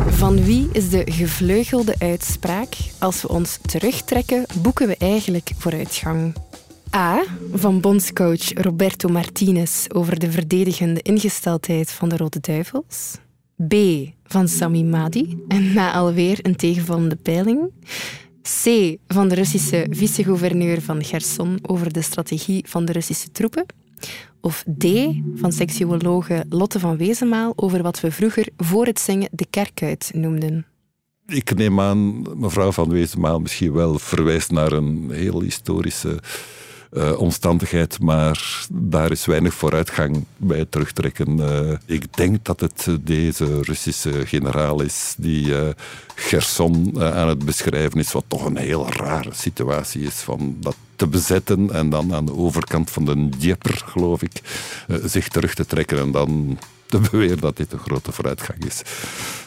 Van 0.10 0.44
wie 0.44 0.70
is 0.72 0.90
de 0.90 1.02
gevleugelde 1.06 1.96
uitspraak? 1.98 2.76
Als 3.00 3.22
we 3.22 3.28
ons 3.28 3.58
terugtrekken, 3.62 4.46
boeken 4.62 4.88
we 4.88 4.96
eigenlijk 4.98 5.52
vooruitgang. 5.58 6.34
A. 6.96 7.24
Van 7.54 7.82
bondscoach 7.82 8.54
Roberto 8.54 9.10
Martinez 9.10 9.86
over 9.94 10.20
de 10.20 10.32
verdedigende 10.32 11.02
ingesteldheid 11.02 11.92
van 11.92 12.10
de 12.10 12.18
Rode 12.18 12.40
Duivels. 12.40 13.16
B. 13.68 13.74
Van 14.32 14.48
Sami 14.48 14.84
Madi 14.84 15.44
en 15.48 15.74
na 15.74 15.94
alweer 15.94 16.40
een 16.42 16.56
tegenvallende 16.56 17.16
peiling. 17.16 17.72
C. 18.42 18.96
Van 19.08 19.28
de 19.28 19.36
Russische 19.36 19.88
vice-gouverneur 19.90 20.82
van 20.82 21.04
Gerson 21.04 21.60
over 21.62 21.94
de 21.94 22.02
strategie 22.02 22.66
van 22.68 22.86
de 22.86 22.92
Russische 22.92 23.32
troepen. 23.32 23.66
Of 24.42 24.64
D. 24.78 24.86
Van 25.36 25.52
seksuologe 25.52 26.46
Lotte 26.50 26.80
van 26.80 26.98
Wezenmaal 26.98 27.54
over 27.56 27.84
wat 27.84 28.00
we 28.00 28.12
vroeger 28.12 28.48
voor 28.58 28.86
het 28.86 29.00
zingen 29.00 29.30
de 29.32 29.46
kerk 29.50 29.84
uit 29.84 30.12
noemden. 30.14 30.66
Ik 31.28 31.56
neem 31.56 31.80
aan, 31.80 32.22
mevrouw 32.40 32.72
van 32.72 32.90
Wezenmaal 32.90 33.40
misschien 33.40 33.74
wel 33.74 34.00
verwijst 34.00 34.52
naar 34.52 34.72
een 34.72 35.10
heel 35.12 35.42
historische 35.42 36.20
uh, 36.92 37.20
omstandigheid, 37.20 38.00
maar 38.00 38.66
daar 38.72 39.12
is 39.12 39.26
weinig 39.26 39.54
vooruitgang 39.54 40.26
bij 40.38 40.66
terugtrekken. 40.70 41.38
Uh, 41.40 41.78
ik 41.86 42.18
denk 42.18 42.46
dat 42.46 42.60
het 42.60 42.88
deze 43.02 43.62
Russische 43.62 44.26
generaal 44.26 44.82
is 44.82 45.14
die 45.18 45.46
uh, 45.46 45.70
Gerson 46.16 47.02
aan 47.02 47.28
het 47.28 47.46
beschrijven 47.46 48.00
is, 48.00 48.12
wat 48.12 48.24
toch 48.28 48.46
een 48.46 48.58
heel 48.58 48.90
rare 48.90 49.34
situatie 49.34 50.02
is 50.02 50.14
van 50.14 50.58
dat 50.60 50.76
te 50.96 51.08
bezetten 51.08 51.72
en 51.72 51.90
dan 51.90 52.14
aan 52.14 52.26
de 52.26 52.36
overkant 52.36 52.92
van 52.92 53.06
de 53.06 53.30
Dnieper, 53.30 53.82
geloof 53.86 54.22
ik, 54.22 54.42
zich 55.04 55.28
terug 55.28 55.54
te 55.54 55.66
trekken 55.66 56.00
en 56.00 56.12
dan 56.12 56.60
te 56.86 57.00
beweren 57.12 57.40
dat 57.40 57.58
dit 57.58 57.74
een 57.74 57.80
grote 57.80 58.12
vooruitgang 58.12 58.66
is. 58.66 58.82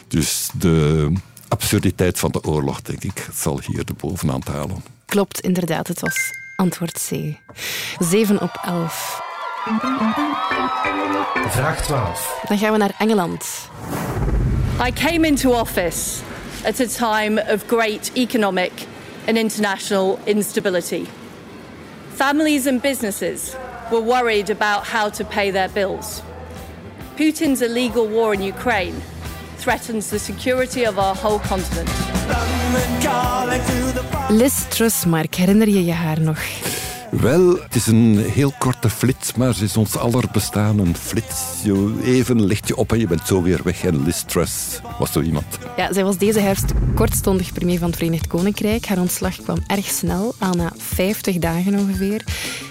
Dus 0.07 0.49
de 0.57 1.11
absurditeit 1.47 2.19
van 2.19 2.31
de 2.31 2.43
oorlog, 2.43 2.81
denk 2.81 3.03
ik, 3.03 3.27
zal 3.33 3.59
hier 3.65 3.85
de 3.85 3.93
bovenaan 3.93 4.41
halen. 4.43 4.83
Klopt, 5.05 5.39
inderdaad. 5.39 5.87
Het 5.87 5.99
was 5.99 6.43
Antwoord 6.55 7.07
C. 7.09 7.37
7 7.99 8.41
op 8.41 8.59
11. 8.63 9.21
Vraag 11.47 11.81
12. 11.81 12.43
Dan 12.47 12.57
gaan 12.57 12.71
we 12.71 12.77
naar 12.77 12.93
Engeland. 12.97 13.69
I 14.87 14.91
came 14.91 15.27
into 15.27 15.51
office 15.51 16.21
at 16.65 16.79
a 16.79 16.85
time 16.85 17.53
of 17.53 17.63
great 17.67 18.11
economic 18.15 18.71
and 19.27 19.37
international 19.37 20.19
instability. 20.23 21.05
Families 22.13 22.67
and 22.67 22.81
businesses 22.81 23.55
were 23.91 24.03
worried 24.03 24.49
about 24.49 24.87
how 24.87 25.09
to 25.09 25.23
pay 25.23 25.51
their 25.51 25.69
bills. 25.69 26.21
Putin's 27.15 27.61
illegal 27.61 28.07
war 28.09 28.33
in 28.33 28.41
Ukraine 28.41 29.01
threatens 29.65 30.09
the 30.09 30.19
security 30.19 30.85
of 30.85 30.97
our 30.97 31.15
whole 31.15 31.39
continent. 31.39 31.89
Liz 34.29 34.67
Truss, 34.69 35.05
herinner 35.29 35.69
je 35.69 35.85
je 35.85 35.91
haar 35.91 36.21
nog? 36.21 36.39
Wel, 37.11 37.49
het 37.49 37.75
is 37.75 37.87
een 37.87 38.17
heel 38.17 38.53
korte 38.59 38.89
flits, 38.89 39.33
maar 39.33 39.53
ze 39.53 39.63
is 39.63 39.77
ons 39.77 39.97
aller 39.97 40.23
bestaan 40.31 40.79
een 40.79 40.95
flits. 40.95 41.63
Even 42.03 42.45
licht 42.45 42.67
je 42.67 42.75
op 42.75 42.91
en 42.91 42.99
je 42.99 43.07
bent 43.07 43.27
zo 43.27 43.41
weer 43.41 43.59
weg. 43.63 43.83
En 43.83 44.03
Liz 44.03 44.23
Truss 44.23 44.79
was 44.99 45.11
zo 45.11 45.21
iemand. 45.21 45.45
Ja, 45.77 45.93
zij 45.93 46.03
was 46.03 46.17
deze 46.17 46.39
herfst 46.39 46.71
kortstondig 46.95 47.53
premier 47.53 47.79
van 47.79 47.87
het 47.87 47.97
Verenigd 47.97 48.27
Koninkrijk. 48.27 48.85
Haar 48.85 48.99
ontslag 48.99 49.35
kwam 49.35 49.57
erg 49.67 49.85
snel, 49.85 50.35
al 50.39 50.53
na 50.53 50.71
50 50.77 51.37
dagen 51.37 51.79
ongeveer. 51.79 52.23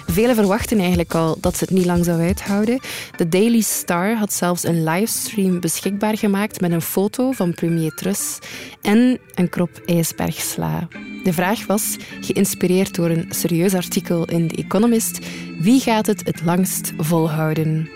Velen 0.07 0.35
verwachten 0.35 0.79
eigenlijk 0.79 1.15
al 1.15 1.37
dat 1.41 1.57
ze 1.57 1.65
het 1.65 1.73
niet 1.73 1.85
lang 1.85 2.05
zou 2.05 2.21
uithouden. 2.21 2.81
De 3.17 3.29
Daily 3.29 3.61
Star 3.61 4.15
had 4.17 4.33
zelfs 4.33 4.65
een 4.65 4.85
livestream 4.85 5.61
beschikbaar 5.61 6.19
gemaakt 6.19 6.61
met 6.61 6.73
een 6.73 6.83
foto 6.83 7.33
van 7.33 7.55
premier 7.55 7.95
Truss 7.95 8.39
en 8.83 9.19
een 9.35 9.49
krop 9.49 9.81
ijsbergsla. 9.87 10.89
De 11.25 11.33
vraag 11.33 11.67
was, 11.67 11.97
geïnspireerd 12.21 12.95
door 12.95 13.11
een 13.11 13.27
serieus 13.29 13.75
artikel 13.75 14.25
in 14.25 14.49
The 14.49 14.57
Economist, 14.57 15.19
wie 15.59 15.81
gaat 15.81 16.07
het 16.07 16.27
het 16.27 16.45
langst 16.45 16.93
volhouden? 16.97 17.89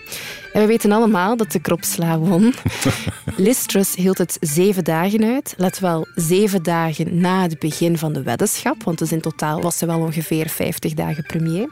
En 0.52 0.60
we 0.60 0.66
weten 0.66 0.92
allemaal 0.92 1.36
dat 1.36 1.52
de 1.52 1.60
kropsla 1.60 2.18
won. 2.18 2.54
Liz 3.36 3.66
Truss 3.66 3.94
hield 3.94 4.18
het 4.18 4.36
zeven 4.40 4.84
dagen 4.84 5.24
uit. 5.24 5.54
Let 5.56 5.78
wel, 5.78 6.06
zeven 6.14 6.62
dagen 6.62 7.20
na 7.20 7.42
het 7.42 7.58
begin 7.58 7.98
van 7.98 8.12
de 8.12 8.22
weddenschap, 8.22 8.82
want 8.82 8.98
dus 8.98 9.12
in 9.12 9.20
totaal 9.20 9.60
was 9.60 9.78
ze 9.78 9.86
wel 9.86 10.00
ongeveer 10.00 10.48
50 10.48 10.94
dagen 10.94 11.26
premier. 11.26 11.68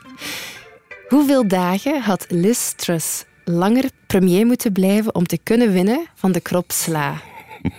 Hoeveel 1.08 1.48
dagen 1.48 2.02
had 2.02 2.26
Liz 2.28 2.72
Truss 2.72 3.24
langer 3.44 3.90
premier 4.06 4.46
moeten 4.46 4.72
blijven 4.72 5.14
om 5.14 5.26
te 5.26 5.38
kunnen 5.42 5.72
winnen 5.72 6.06
van 6.14 6.32
de 6.32 6.40
kropsla? 6.40 7.20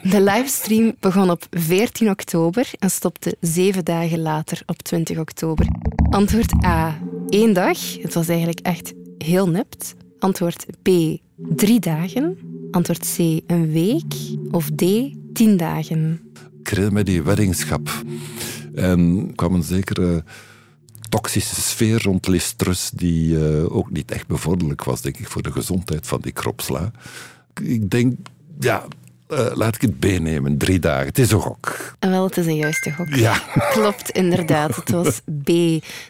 De 0.01 0.21
livestream 0.21 0.95
begon 0.99 1.29
op 1.29 1.47
14 1.49 2.09
oktober 2.09 2.69
en 2.79 2.89
stopte 2.89 3.35
zeven 3.39 3.85
dagen 3.85 4.21
later 4.21 4.61
op 4.65 4.81
20 4.81 5.17
oktober. 5.17 5.65
Antwoord 6.09 6.65
A. 6.65 6.97
Eén 7.27 7.53
dag. 7.53 8.01
Het 8.01 8.13
was 8.13 8.27
eigenlijk 8.27 8.59
echt 8.59 8.93
heel 9.17 9.49
nipt. 9.49 9.95
Antwoord 10.19 10.65
B. 10.81 10.89
Drie 11.35 11.79
dagen. 11.79 12.37
Antwoord 12.71 13.15
C. 13.15 13.17
Een 13.47 13.71
week. 13.71 14.13
Of 14.51 14.69
D. 14.75 14.81
Tien 15.33 15.57
dagen. 15.57 16.21
Ik 16.59 16.67
herinner 16.67 16.93
me 16.93 17.03
die 17.03 17.23
weddingschap. 17.23 18.03
En 18.75 19.31
kwam 19.35 19.53
een 19.53 19.63
zekere 19.63 20.23
toxische 21.09 21.61
sfeer 21.61 22.03
rond 22.03 22.27
Listrus 22.27 22.89
die 22.89 23.33
uh, 23.33 23.75
ook 23.75 23.91
niet 23.91 24.11
echt 24.11 24.27
bevorderlijk 24.27 24.83
was, 24.83 25.01
denk 25.01 25.17
ik, 25.17 25.27
voor 25.27 25.41
de 25.41 25.51
gezondheid 25.51 26.07
van 26.07 26.21
die 26.21 26.31
kropsla. 26.31 26.91
Ik 27.63 27.89
denk, 27.89 28.17
ja, 28.59 28.87
uh, 29.29 29.45
laat 29.53 29.75
ik 29.75 29.81
het 29.81 29.99
B 29.99 30.05
nemen, 30.05 30.57
drie 30.57 30.79
dagen. 30.79 31.07
Het 31.07 31.19
is 31.19 31.31
een 31.31 31.39
gok. 31.39 31.95
En 31.99 32.09
wel, 32.09 32.23
het 32.23 32.37
is 32.37 32.45
een 32.45 32.55
juiste 32.55 32.91
gok. 32.91 33.15
Ja. 33.15 33.41
Klopt, 33.73 34.09
inderdaad. 34.09 34.75
Het 34.75 34.89
was 34.89 35.21
B. 35.43 35.45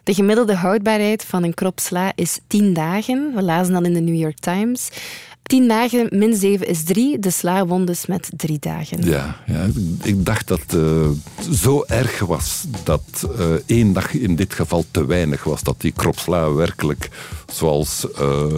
De 0.04 0.14
gemiddelde 0.14 0.56
houdbaarheid 0.56 1.24
van 1.24 1.44
een 1.44 1.54
krop 1.54 1.80
sla 1.80 2.12
is 2.16 2.40
tien 2.48 2.74
dagen. 2.74 3.32
We 3.36 3.42
lazen 3.42 3.74
dat 3.74 3.86
in 3.86 3.94
de 3.94 4.00
New 4.00 4.16
York 4.16 4.40
Times. 4.40 4.90
Tien 5.48 5.68
dagen 5.68 6.08
min 6.12 6.36
zeven 6.36 6.68
is 6.68 6.84
drie. 6.84 7.20
De 7.20 7.30
sla 7.30 7.66
won 7.66 7.86
dus 7.86 8.06
met 8.06 8.30
drie 8.36 8.60
dagen. 8.60 9.04
Ja, 9.04 9.36
ja 9.46 9.68
ik 10.04 10.26
dacht 10.26 10.48
dat 10.48 10.60
het 10.60 10.74
uh, 10.74 11.08
zo 11.54 11.84
erg 11.88 12.20
was 12.20 12.66
dat 12.84 13.30
uh, 13.40 13.46
één 13.66 13.94
dag 13.94 14.14
in 14.14 14.36
dit 14.36 14.54
geval 14.54 14.86
te 14.92 15.06
weinig 15.06 15.44
was. 15.44 15.64
Dat 15.64 15.82
die 15.82 15.92
kropsla 15.92 16.54
werkelijk, 16.54 17.10
zoals 17.54 18.08
uh, 18.20 18.56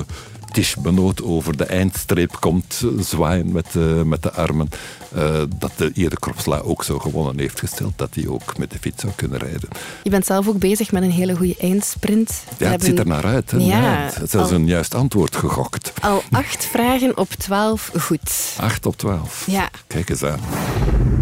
Tish 0.52 0.76
Benoot 0.76 1.24
over 1.24 1.58
de 1.58 1.64
eindstreep 1.64 2.38
komt 2.40 2.84
zwaaien 3.00 3.52
met, 3.52 3.68
uh, 3.78 4.02
met 4.02 4.24
de 4.24 4.32
armen. 4.32 4.70
Uh, 5.16 5.42
dat 5.56 5.72
de 5.76 5.92
Ede 5.94 6.20
Kropsla 6.20 6.58
ook 6.58 6.84
zo 6.84 7.00
gewonnen 7.00 7.40
heeft 7.40 7.60
gesteld 7.60 7.94
dat 7.96 8.10
hij 8.14 8.28
ook 8.28 8.58
met 8.58 8.72
de 8.72 8.78
fiets 8.82 9.02
zou 9.02 9.14
kunnen 9.16 9.40
rijden. 9.40 9.70
Je 10.04 10.10
bent 10.10 10.26
zelf 10.26 10.48
ook 10.48 10.60
bezig 10.60 10.92
met 10.92 11.04
een 11.04 11.12
hele 11.12 11.36
goede 11.36 11.56
eindsprint. 11.60 12.44
Ja, 12.58 12.72
het 12.72 12.84
ziet 12.84 13.00
er 13.00 13.08
naar 13.08 13.26
uit. 13.26 13.52
Hè? 13.52 13.58
Ja, 13.58 13.66
ja, 13.66 14.10
het 14.14 14.34
is 14.34 14.36
al, 14.36 14.52
een 14.52 14.68
juist 14.68 14.96
antwoord 14.96 15.36
gegokt. 15.36 15.94
Al 16.02 16.24
acht 16.32 16.66
vragen 16.66 17.18
op 17.18 17.30
twaalf 17.30 17.92
goed. 18.00 18.56
Acht 18.58 18.86
op 18.86 18.98
twaalf. 18.98 19.44
Ja. 19.48 19.70
Kijk 19.88 20.10
eens 20.10 20.24
aan. 20.24 20.40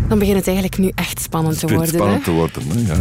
Dan 0.07 0.19
begint 0.19 0.37
het 0.37 0.47
eigenlijk 0.47 0.77
nu 0.77 0.91
echt 0.95 1.21
spannend 1.21 1.59
te 1.59 1.67
worden. 1.67 1.87
spannend 1.87 2.17
hè? 2.17 2.23
te 2.23 2.31
worden, 2.31 2.63
hè? 2.69 2.93
ja. 2.93 2.99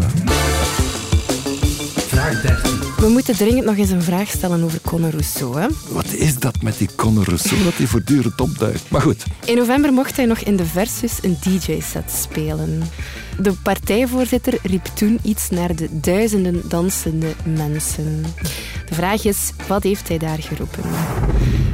Vraag 2.06 2.42
13. 2.42 2.85
We 3.00 3.08
moeten 3.08 3.36
dringend 3.36 3.64
nog 3.64 3.76
eens 3.76 3.90
een 3.90 4.02
vraag 4.02 4.28
stellen 4.28 4.62
over 4.62 4.80
Conor 4.80 5.10
Rousseau. 5.10 5.60
Hè? 5.60 5.66
Wat 5.88 6.12
is 6.12 6.38
dat 6.38 6.62
met 6.62 6.78
die 6.78 6.88
Conor 6.96 7.24
Rousseau 7.24 7.64
dat 7.64 7.74
hij 7.74 7.86
voortdurend 7.86 8.40
opduikt? 8.40 8.90
Maar 8.90 9.00
goed. 9.00 9.24
In 9.44 9.56
november 9.56 9.92
mocht 9.92 10.16
hij 10.16 10.24
nog 10.24 10.38
in 10.38 10.56
de 10.56 10.64
Versus 10.64 11.18
een 11.22 11.36
DJ-set 11.40 12.10
spelen. 12.10 12.82
De 13.40 13.52
partijvoorzitter 13.52 14.58
riep 14.62 14.84
toen 14.84 15.18
iets 15.22 15.50
naar 15.50 15.76
de 15.76 15.88
duizenden 16.00 16.62
dansende 16.68 17.32
mensen. 17.44 18.24
De 18.88 18.94
vraag 18.94 19.24
is, 19.24 19.52
wat 19.66 19.82
heeft 19.82 20.08
hij 20.08 20.18
daar 20.18 20.38
geroepen? 20.38 20.82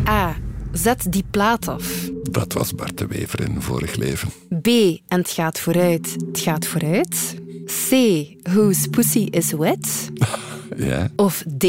A. 0.08 0.36
Zet 0.72 1.06
die 1.08 1.24
plaat 1.30 1.68
af. 1.68 2.10
Dat 2.30 2.52
was 2.52 2.74
Bart 2.74 2.98
de 2.98 3.06
Wever 3.06 3.40
in 3.40 3.62
vorig 3.62 3.94
leven. 3.94 4.28
B. 4.62 4.66
En 5.08 5.18
het 5.18 5.30
gaat 5.30 5.58
vooruit. 5.58 6.16
Het 6.26 6.40
gaat 6.40 6.66
vooruit. 6.66 7.34
C. 7.88 7.90
Whose 8.42 8.88
pussy 8.88 9.26
is 9.30 9.52
wet. 9.52 10.10
Ja. 10.76 11.08
Of 11.16 11.44
D. 11.46 11.64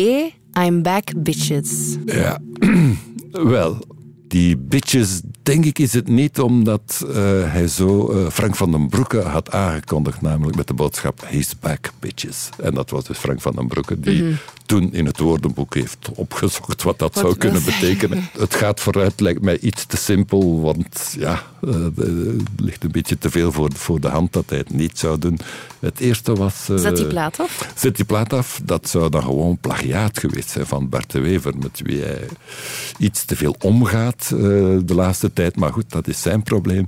I'm 0.57 0.81
back, 0.81 1.11
bitches. 1.15 1.97
Ja. 2.05 2.37
Wel, 3.31 3.79
die 4.27 4.57
bitches 4.57 5.21
denk 5.43 5.65
ik 5.65 5.79
is 5.79 5.93
het 5.93 6.07
niet 6.07 6.39
omdat 6.39 7.05
eh, 7.07 7.15
hij 7.51 7.67
zo 7.67 8.09
eh, 8.11 8.29
Frank 8.29 8.55
van 8.55 8.71
den 8.71 8.87
Broeke 8.87 9.21
had 9.21 9.51
aangekondigd, 9.51 10.21
namelijk 10.21 10.57
met 10.57 10.67
de 10.67 10.73
boodschap 10.73 11.21
He's 11.25 11.59
back, 11.59 11.91
bitches. 11.99 12.49
En 12.61 12.73
dat 12.73 12.89
was 12.89 13.03
dus 13.03 13.17
Frank 13.17 13.41
van 13.41 13.55
den 13.55 13.67
Broeke 13.67 13.99
die 13.99 14.23
Mhm. 14.23 14.33
toen 14.65 14.93
in 14.93 15.05
het 15.05 15.19
woordenboek 15.19 15.73
heeft 15.73 16.09
opgezocht 16.15 16.83
wat 16.83 16.99
dat 16.99 17.13
Wat 17.13 17.23
zou 17.23 17.37
kunnen 17.37 17.63
betekenen. 17.63 18.29
Het 18.37 18.55
gaat 18.55 18.79
vooruit, 18.79 19.19
lijkt 19.19 19.41
mij 19.41 19.59
iets 19.59 19.85
te 19.85 19.97
simpel, 19.97 20.61
want 20.61 21.15
ja, 21.19 21.43
het 21.61 22.51
ligt 22.55 22.83
een 22.83 22.91
beetje 22.91 23.17
te 23.17 23.29
veel 23.29 23.51
voor, 23.51 23.69
voor 23.73 23.99
de 23.99 24.07
hand 24.07 24.33
dat 24.33 24.43
hij 24.47 24.57
het 24.57 24.73
niet 24.73 24.99
zou 24.99 25.19
doen. 25.19 25.39
Het 25.79 25.99
eerste 25.99 26.33
was... 26.33 26.65
Zet 26.75 26.95
die 26.95 27.07
plaat 27.07 27.39
af. 27.39 27.69
Zet 27.75 27.95
die 27.95 28.05
plaat 28.05 28.33
af, 28.33 28.61
dat 28.63 28.89
zou 28.89 29.09
dan 29.09 29.23
gewoon 29.23 29.57
plagiaat 29.57 30.19
geweest 30.19 30.49
zijn 30.49 30.65
van 30.65 30.89
Bart 30.89 31.11
de 31.11 31.19
Wever, 31.19 31.57
met 31.57 31.81
wie 31.83 32.01
hij 32.01 32.27
iets 32.97 33.25
te 33.25 33.35
veel 33.35 33.55
omgaat 33.59 34.27
de 34.29 34.93
laatste 34.93 35.32
tijd. 35.33 35.55
Maar 35.55 35.73
goed, 35.73 35.91
dat 35.91 36.07
is 36.07 36.21
zijn 36.21 36.43
probleem. 36.43 36.85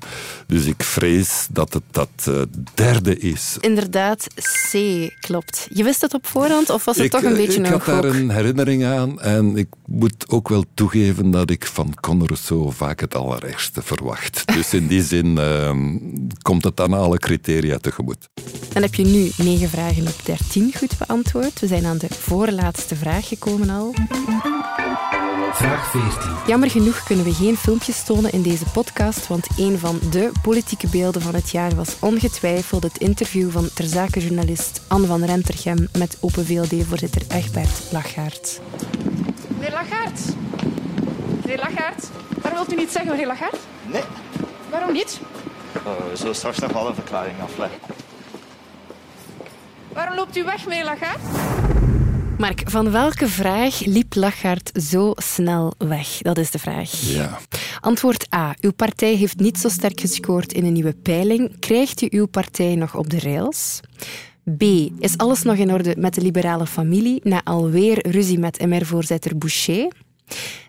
Dus 0.48 0.66
ik 0.66 0.84
vrees 0.84 1.48
dat 1.52 1.74
het 1.74 1.84
dat 1.92 2.10
eh, 2.26 2.42
derde 2.74 3.18
is. 3.18 3.58
Inderdaad, 3.60 4.28
C 4.72 4.78
klopt. 5.20 5.68
Je 5.74 5.84
wist 5.84 6.02
het 6.02 6.14
op 6.14 6.28
voorhand 6.28 6.70
of 6.70 6.86
was 6.86 6.96
het 6.96 7.06
ik, 7.06 7.12
toch 7.12 7.24
een 7.24 7.32
eh, 7.32 7.38
beetje 7.38 7.60
ik 7.60 7.66
een 7.66 7.72
had 7.72 7.86
daar 7.86 8.04
een 8.04 8.30
herinnering 8.30 8.86
aan 8.86 9.22
en 9.22 9.58
ik 9.58 9.68
moet 9.86 10.30
ook 10.30 10.50
wel 10.50 10.64
toegeven 10.74 11.32
dat 11.32 11.50
ik 11.50 11.66
van 11.66 11.94
Conor 12.02 12.28
Rousseau 12.28 12.74
vaak 12.74 13.00
het 13.00 13.16
allerergste 13.16 13.82
verwacht. 13.82 14.54
Dus 14.54 14.74
in 14.74 14.88
die 14.88 15.04
zin 15.04 15.38
ehm, 15.38 15.98
komt 16.42 16.64
het 16.64 16.80
aan 16.80 16.94
alle 16.94 17.18
criteria 17.18 17.78
tegemoet. 17.78 18.30
Dan 18.74 18.82
heb 18.82 18.96
je 18.96 19.06
nu 19.06 19.32
9 19.38 19.70
vragen 19.70 20.08
op 20.08 20.26
13 20.26 20.74
goed 20.78 20.98
beantwoord. 20.98 21.60
We 21.60 21.68
zijn 21.68 21.86
aan 21.86 21.98
de 21.98 22.08
voorlaatste 22.10 22.96
vraag 22.96 23.28
gekomen 23.28 23.70
al. 23.70 23.94
Vraag 25.36 25.92
14. 25.92 26.32
Jammer 26.48 26.70
genoeg 26.70 27.04
kunnen 27.04 27.26
we 27.26 27.34
geen 27.34 27.58
filmpjes 27.58 28.04
tonen 28.04 28.32
in 28.32 28.42
deze 28.42 28.66
podcast, 28.66 29.28
want 29.28 29.48
een 29.58 29.80
van 29.80 30.00
de 30.12 30.32
politieke 30.42 30.88
beelden 30.88 31.22
van 31.22 31.36
het 31.36 31.52
jaar 31.52 31.76
was 31.76 31.96
ongetwijfeld 32.00 32.84
het 32.84 32.98
interview 32.98 33.52
van 33.52 33.70
terzakenjournalist 33.74 34.82
Anne 34.88 35.08
van 35.08 35.24
Rentergem 35.24 35.88
met 35.98 36.18
Open 36.22 36.46
VLD-voorzitter 36.46 37.22
Egbert 37.28 37.92
Lachaert. 37.92 38.62
Meneer 39.48 39.72
Lachaert. 39.72 40.20
Meneer 41.42 41.58
Lachaert. 41.60 42.10
Waarom 42.42 42.60
wilt 42.60 42.74
u 42.74 42.76
niet 42.82 42.92
zeggen, 42.92 43.12
meneer 43.12 43.28
Lachaert? 43.28 43.58
Nee. 43.86 44.04
Waarom 44.70 44.94
niet? 44.94 45.20
Oh, 45.86 46.10
we 46.10 46.16
zullen 46.16 46.36
straks 46.36 46.60
nog 46.60 46.72
wel 46.72 46.88
een 46.88 46.96
verklaring 46.96 47.36
afleggen. 47.42 47.80
Waarom 49.94 50.16
loopt 50.16 50.38
u 50.38 50.44
weg, 50.44 50.68
meneer 50.68 50.84
Lachaert? 50.84 51.22
Mark, 52.38 52.62
van 52.66 52.92
welke 52.92 53.28
vraag 53.28 53.86
liep 53.86 54.16
Lachaert 54.16 54.72
zo 54.82 55.12
snel 55.16 55.74
weg? 55.78 56.18
Dat 56.18 56.38
is 56.38 56.52
de 56.52 56.60
vraag. 56.60 56.92
Ja. 56.92 57.40
Antwoord 57.80 58.34
A. 58.34 58.56
Uw 58.62 58.72
partij 58.72 59.14
heeft 59.14 59.40
niet 59.40 59.58
zo 59.58 59.70
sterk 59.70 60.00
gescoord 60.00 60.54
in 60.54 60.66
een 60.66 60.74
nieuwe 60.74 60.94
peiling. 60.94 61.60
Krijgt 61.60 62.02
u 62.02 62.08
uw 62.10 62.26
partij 62.26 62.76
nog 62.76 62.96
op 62.96 63.10
de 63.10 63.20
rails? 63.20 63.80
B. 64.58 64.62
Is 65.00 65.18
alles 65.18 65.42
nog 65.42 65.56
in 65.56 65.72
orde 65.72 65.96
met 65.98 66.14
de 66.14 66.22
liberale 66.22 66.66
familie 66.66 67.20
na 67.24 67.42
alweer 67.44 68.08
ruzie 68.10 68.40
met 68.40 68.66
MR-voorzitter 68.66 69.38
Boucher? 69.38 69.92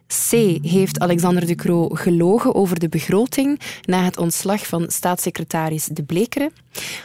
C. 0.06 0.30
Heeft 0.62 1.00
Alexander 1.00 1.46
De 1.46 1.54
Croo 1.54 1.88
gelogen 1.88 2.54
over 2.54 2.78
de 2.78 2.88
begroting 2.88 3.60
na 3.82 4.04
het 4.04 4.18
ontslag 4.18 4.66
van 4.66 4.84
staatssecretaris 4.88 5.84
De 5.84 6.02
Blekere? 6.02 6.50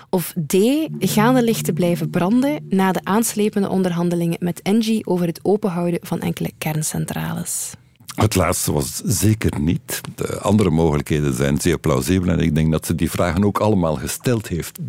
Of 0.09 0.33
D. 0.47 0.55
Gaan 0.99 1.35
de 1.35 1.43
lichten 1.43 1.73
blijven 1.73 2.09
branden 2.09 2.65
na 2.69 2.91
de 2.91 2.99
aanslepende 3.03 3.69
onderhandelingen 3.69 4.37
met 4.39 4.61
Engie 4.61 5.05
over 5.05 5.25
het 5.25 5.39
openhouden 5.41 5.99
van 6.01 6.19
enkele 6.19 6.51
kerncentrales? 6.57 7.73
Het 8.15 8.35
laatste 8.35 8.71
was 8.71 9.01
zeker 9.05 9.59
niet. 9.59 10.01
De 10.15 10.39
andere 10.39 10.69
mogelijkheden 10.69 11.33
zijn 11.33 11.61
zeer 11.61 11.79
plausibel 11.79 12.29
en 12.29 12.39
ik 12.39 12.55
denk 12.55 12.71
dat 12.71 12.85
ze 12.85 12.95
die 12.95 13.11
vragen 13.11 13.45
ook 13.45 13.59
allemaal 13.59 13.95
gesteld 13.95 14.47
heeft. 14.47 14.79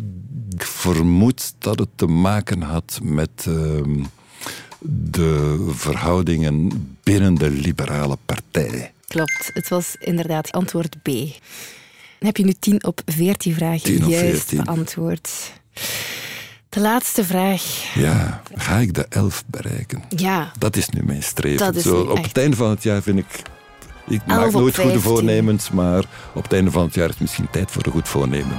Ik 0.49 0.63
vermoed 0.63 1.53
dat 1.57 1.79
het 1.79 1.89
te 1.95 2.05
maken 2.05 2.61
had 2.61 2.99
met 3.03 3.45
ehm, 3.47 4.03
de 4.85 5.65
verhoudingen 5.75 6.69
binnen 7.03 7.35
de 7.35 7.49
liberale 7.49 8.17
partij. 8.25 8.91
Klopt, 9.07 9.49
het 9.53 9.67
was 9.69 9.95
inderdaad 9.99 10.51
antwoord 10.51 11.01
B. 11.01 11.05
Dan 11.05 12.31
heb 12.31 12.37
je 12.37 12.43
nu 12.45 12.53
10 12.59 12.83
op 12.83 13.01
14 13.05 13.53
vragen 13.53 13.81
10 13.83 14.03
op 14.03 14.09
juist 14.09 14.25
14. 14.47 14.63
beantwoord. 14.63 15.29
De 16.69 16.79
laatste 16.79 17.23
vraag. 17.25 17.91
Ja, 17.95 18.41
ga 18.55 18.77
ik 18.77 18.93
de 18.93 19.05
elf 19.09 19.43
bereiken? 19.47 20.03
Ja, 20.09 20.51
Dat 20.59 20.75
is 20.75 20.89
nu 20.89 21.03
mijn 21.03 21.23
streven. 21.23 21.81
Zo, 21.81 22.03
nu 22.03 22.09
op 22.09 22.17
echt- 22.17 22.27
het 22.27 22.37
einde 22.37 22.55
van 22.55 22.69
het 22.69 22.83
jaar 22.83 23.01
vind 23.01 23.19
ik... 23.19 23.41
Ik 24.07 24.25
maak 24.25 24.37
nooit 24.51 24.53
goede 24.53 24.71
15. 24.71 25.01
voornemens, 25.01 25.69
maar 25.69 26.03
op 26.33 26.43
het 26.43 26.53
einde 26.53 26.71
van 26.71 26.85
het 26.85 26.93
jaar 26.93 27.05
is 27.05 27.11
het 27.11 27.21
misschien 27.21 27.49
tijd 27.51 27.71
voor 27.71 27.85
een 27.85 27.91
goed 27.91 28.07
voornemen. 28.07 28.57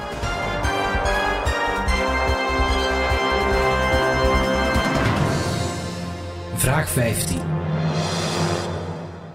Vraag 6.64 6.88
15. 6.88 7.53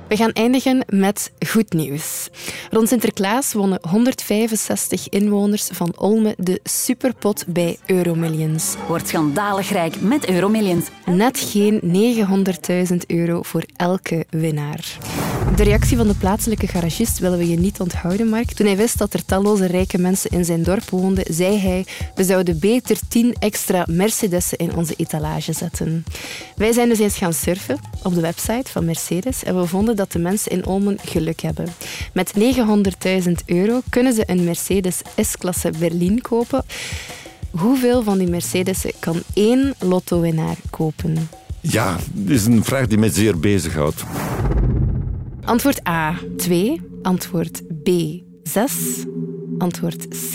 We 0.10 0.16
gaan 0.16 0.32
eindigen 0.32 0.86
met 0.88 1.32
goed 1.48 1.74
nieuws. 1.74 2.30
Rond 2.72 2.88
Sinterklaas 2.88 3.54
wonnen 3.54 3.80
165 3.90 5.10
inwoners 5.10 5.70
van 5.72 5.94
Olme 5.98 6.34
de 6.38 6.60
superpot 6.64 7.44
bij 7.48 7.78
Euromillions. 7.86 8.76
Wordt 8.88 9.08
schandalig 9.08 9.70
rijk 9.70 10.02
met 10.02 10.30
Euromillions. 10.30 10.86
Net 11.06 11.40
geen 11.40 11.82
900.000 12.92 12.96
euro 13.08 13.42
voor 13.42 13.64
elke 13.76 14.26
winnaar. 14.30 14.98
De 15.56 15.64
reactie 15.64 15.98
van 15.98 16.08
de 16.08 16.16
plaatselijke 16.16 16.68
garagist 16.68 17.20
willen 17.20 17.38
we 17.38 17.50
je 17.50 17.58
niet 17.60 17.80
onthouden, 17.80 18.28
Mark. 18.28 18.52
Toen 18.52 18.66
hij 18.66 18.78
wist 18.78 18.98
dat 18.98 19.14
er 19.14 19.26
talloze 19.26 19.66
rijke 19.66 19.98
mensen 19.98 20.30
in 20.30 20.46
zijn 20.46 20.64
dorp 20.64 20.90
woonden, 20.90 21.34
zei 21.34 21.58
hij: 21.58 21.86
We 22.16 22.24
zouden 22.24 22.60
beter 22.60 22.98
10 23.08 23.36
extra 23.40 23.86
Mercedes'en 23.90 24.58
in 24.58 24.76
onze 24.76 24.94
etalage 24.98 25.54
zetten. 25.54 26.04
Wij 26.56 26.72
zijn 26.72 26.90
dus 26.90 27.00
eens 27.00 27.18
gaan 27.18 27.34
surfen 27.34 27.80
op 28.04 28.14
de 28.14 28.22
website 28.22 28.72
van 28.72 28.86
Mercedes 28.86 29.44
en 29.44 29.60
we 29.60 29.66
vonden 29.68 29.96
dat 30.00 30.12
de 30.12 30.20
mensen 30.20 30.52
in 30.52 30.66
Olmen 30.66 30.98
geluk 31.02 31.40
hebben. 31.40 31.66
Met 32.14 32.34
900.000 33.28 33.32
euro 33.46 33.82
kunnen 33.90 34.14
ze 34.14 34.24
een 34.26 34.44
Mercedes 34.44 35.02
S-klasse 35.16 35.72
Berlin 35.80 36.22
kopen. 36.22 36.64
Hoeveel 37.50 38.04
van 38.04 38.18
die 38.18 38.28
Mercedes'en 38.28 38.92
kan 39.00 39.22
één 39.34 39.74
lottowinnaar 39.80 40.56
kopen? 40.70 41.30
Ja, 41.62 41.98
dit 42.14 42.36
is 42.36 42.46
een 42.46 42.64
vraag 42.64 42.88
die 42.88 42.98
mij 42.98 43.10
zeer 43.10 43.40
bezighoudt. 43.40 44.04
Antwoord 45.44 45.88
A, 45.88 46.16
2. 46.38 46.82
Antwoord 47.02 47.62
B, 47.84 47.90
6. 48.44 48.74
Antwoord 49.58 50.08
C, 50.08 50.34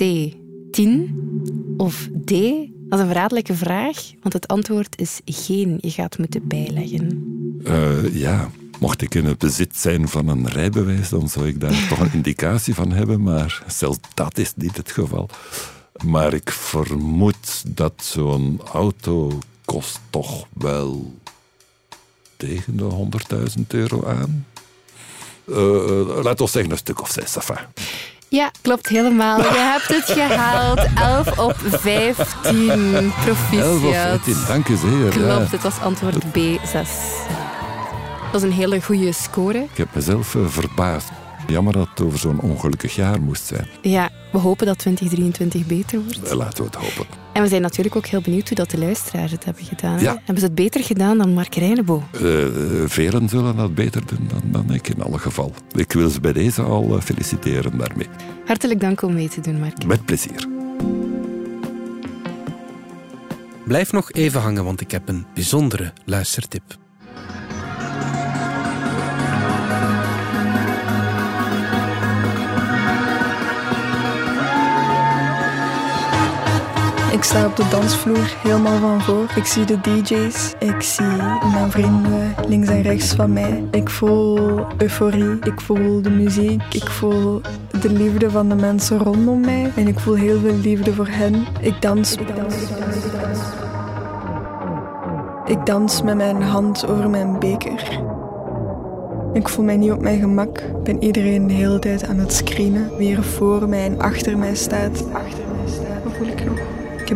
10. 0.71 1.77
Of 1.77 2.09
D, 2.25 2.31
dat 2.89 2.99
is 2.99 3.01
een 3.01 3.07
verraderlijke 3.07 3.55
vraag, 3.55 3.97
want 4.23 4.35
het 4.35 4.49
antwoord 4.49 5.01
is 5.01 5.21
geen. 5.25 5.79
Je 5.81 5.91
gaat 5.91 6.19
moeten 6.19 6.49
bijleggen. 6.49 7.25
Eh, 7.65 8.15
ja, 8.15 8.51
mocht 8.85 9.03
ik 9.03 9.15
in 9.15 9.25
het 9.25 9.39
bezit 9.39 9.77
zijn 9.77 10.09
van 10.09 10.29
een 10.29 10.49
rijbewijs, 10.49 11.09
dan 11.09 11.29
zou 11.29 11.49
ik 11.49 11.61
daar 11.61 11.87
toch 11.89 11.99
een 11.99 12.13
indicatie 12.13 12.75
van 12.75 12.93
hebben, 12.93 13.23
maar 13.23 13.63
zelfs 13.67 13.99
dat 14.15 14.39
is 14.39 14.53
niet 14.57 14.77
het 14.77 14.91
geval. 14.91 15.29
Maar 16.05 16.35
ik 16.35 16.51
vermoed 16.51 17.63
dat 17.67 17.93
zo'n 17.97 18.61
auto 18.73 19.39
kost 19.65 20.01
toch 20.11 20.47
wel 20.53 21.15
tegen 22.37 22.77
de 22.77 23.09
100.000 23.59 23.67
euro 23.69 24.07
aan. 24.07 24.47
Uh, 25.47 26.23
laat 26.23 26.41
ons 26.41 26.53
zeggen 26.53 26.73
een 26.73 26.79
stuk 26.79 27.01
of 27.01 27.11
zes. 27.11 27.37
Enfin. 27.37 27.67
Ja, 28.29 28.51
klopt 28.61 28.89
helemaal. 28.89 29.39
Je 29.39 29.79
hebt 29.83 29.89
het 29.89 30.17
gehaald. 30.19 30.81
11 30.95 31.39
op 31.39 31.57
15. 31.65 33.13
Proficiat. 33.25 33.65
11 33.65 33.85
of 33.85 33.95
15, 33.95 34.37
dank 34.47 34.69
u 34.69 34.77
zeer. 34.77 35.09
Klopt, 35.09 35.53
het 35.53 35.63
was 35.63 35.79
antwoord 35.81 36.33
B, 36.33 36.39
6. 36.65 36.89
Dat 38.35 38.43
is 38.43 38.49
een 38.49 38.57
hele 38.57 38.83
goede 38.83 39.13
score. 39.13 39.59
Ik 39.59 39.77
heb 39.77 39.95
mezelf 39.95 40.35
uh, 40.35 40.47
verbaasd. 40.47 41.09
Jammer 41.47 41.73
dat 41.73 41.89
het 41.89 42.01
over 42.01 42.19
zo'n 42.19 42.41
ongelukkig 42.41 42.95
jaar 42.95 43.21
moest 43.21 43.47
zijn. 43.47 43.67
Ja, 43.83 44.11
we 44.33 44.39
hopen 44.39 44.67
dat 44.67 44.79
2023 44.79 45.67
beter 45.67 46.01
wordt. 46.03 46.27
Uh, 46.27 46.33
laten 46.33 46.59
we 46.59 46.65
het 46.65 46.75
hopen. 46.75 47.07
En 47.33 47.43
we 47.43 47.49
zijn 47.49 47.63
natuurlijk 47.63 47.97
ook 47.97 48.07
heel 48.07 48.21
benieuwd 48.21 48.49
hoe 48.49 48.57
dat 48.57 48.71
de 48.71 48.79
luisteraars 48.79 49.33
het 49.33 49.45
hebben 49.45 49.65
gedaan. 49.65 50.01
Ja. 50.01 50.13
Hebben 50.15 50.39
ze 50.39 50.45
het 50.45 50.55
beter 50.55 50.85
gedaan 50.85 51.19
dan 51.19 51.35
Mark 51.35 51.55
Reinebo? 51.55 52.03
Uh, 52.21 52.47
velen 52.87 53.29
zullen 53.29 53.57
dat 53.57 53.75
beter 53.75 54.07
doen 54.07 54.29
dan, 54.29 54.43
dan 54.53 54.75
ik 54.75 54.89
in 54.89 55.03
alle 55.03 55.19
geval. 55.19 55.53
Ik 55.73 55.93
wil 55.93 56.09
ze 56.09 56.21
bij 56.21 56.33
deze 56.33 56.63
al 56.63 57.01
feliciteren 57.01 57.79
daarmee. 57.79 58.09
Hartelijk 58.45 58.81
dank 58.81 59.03
om 59.03 59.15
mee 59.15 59.29
te 59.29 59.41
doen, 59.41 59.61
Mark. 59.61 59.87
Met 59.87 60.05
plezier. 60.05 60.49
Blijf 63.65 63.93
nog 63.93 64.13
even 64.13 64.41
hangen, 64.41 64.65
want 64.65 64.81
ik 64.81 64.91
heb 64.91 65.09
een 65.09 65.27
bijzondere 65.35 65.93
luistertip. 66.05 66.83
Ik 77.15 77.23
sta 77.23 77.47
op 77.47 77.57
de 77.57 77.69
dansvloer 77.69 78.37
helemaal 78.43 78.79
van 78.79 79.01
voor. 79.01 79.33
Ik 79.37 79.45
zie 79.45 79.65
de 79.65 79.81
DJ's. 79.81 80.55
Ik 80.59 80.83
zie 80.83 81.17
mijn 81.53 81.71
vrienden 81.71 82.35
links 82.47 82.69
en 82.69 82.83
rechts 82.83 83.15
van 83.15 83.33
mij. 83.33 83.65
Ik 83.71 83.91
voel 83.91 84.67
euforie. 84.79 85.39
Ik 85.43 85.61
voel 85.61 86.03
de 86.03 86.11
muziek. 86.11 86.63
Ik 86.71 86.91
voel 86.91 87.41
de 87.81 87.91
liefde 87.93 88.31
van 88.31 88.49
de 88.49 88.55
mensen 88.55 88.99
rondom 88.99 89.41
mij. 89.41 89.73
En 89.77 89.89
ik 89.89 89.99
voel 89.99 90.15
heel 90.15 90.39
veel 90.41 90.55
liefde 90.55 90.95
voor 90.95 91.09
hen. 91.09 91.47
Ik 91.61 91.83
dans. 91.83 92.15
Ik 92.15 92.37
dans. 92.37 92.55
Ik 95.45 95.67
dans 95.67 96.03
met 96.03 96.17
mijn 96.17 96.43
hand 96.43 96.87
over 96.87 97.11
mijn 97.11 97.39
beker. 97.39 98.01
Ik 99.33 99.49
voel 99.49 99.65
mij 99.65 99.77
niet 99.77 99.93
op 99.93 100.01
mijn 100.01 100.21
gemak. 100.21 100.59
Ik 100.59 100.83
ben 100.83 101.03
iedereen 101.03 101.47
de 101.47 101.55
hele 101.55 101.79
tijd 101.79 102.07
aan 102.07 102.19
het 102.19 102.33
screenen. 102.33 102.97
Wie 102.97 103.17
er 103.17 103.25
voor 103.25 103.69
mij 103.69 103.85
en 103.85 104.01
achter 104.01 104.39
mij 104.39 104.55
staat. 104.55 105.05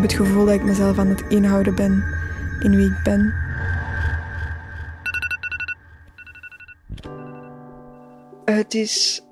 Heb 0.01 0.11
het 0.11 0.21
gevoel 0.21 0.45
dat 0.45 0.55
ik 0.55 0.65
mezelf 0.65 0.99
aan 0.99 1.07
het 1.07 1.25
inhouden 1.29 1.75
ben 1.75 2.05
in 2.61 2.77
wie 2.77 2.87
ik 2.87 3.03
ben. 3.03 3.35
Het 8.45 8.75
is 8.75 9.23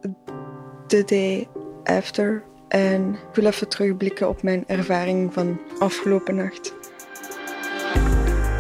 the 0.87 1.05
day 1.05 1.49
after. 1.85 2.43
En 2.69 3.13
ik 3.13 3.35
wil 3.35 3.47
even 3.47 3.69
terugblikken 3.69 4.29
op 4.29 4.43
mijn 4.43 4.65
ervaring 4.67 5.33
van 5.33 5.61
afgelopen 5.79 6.35
nacht. 6.35 6.75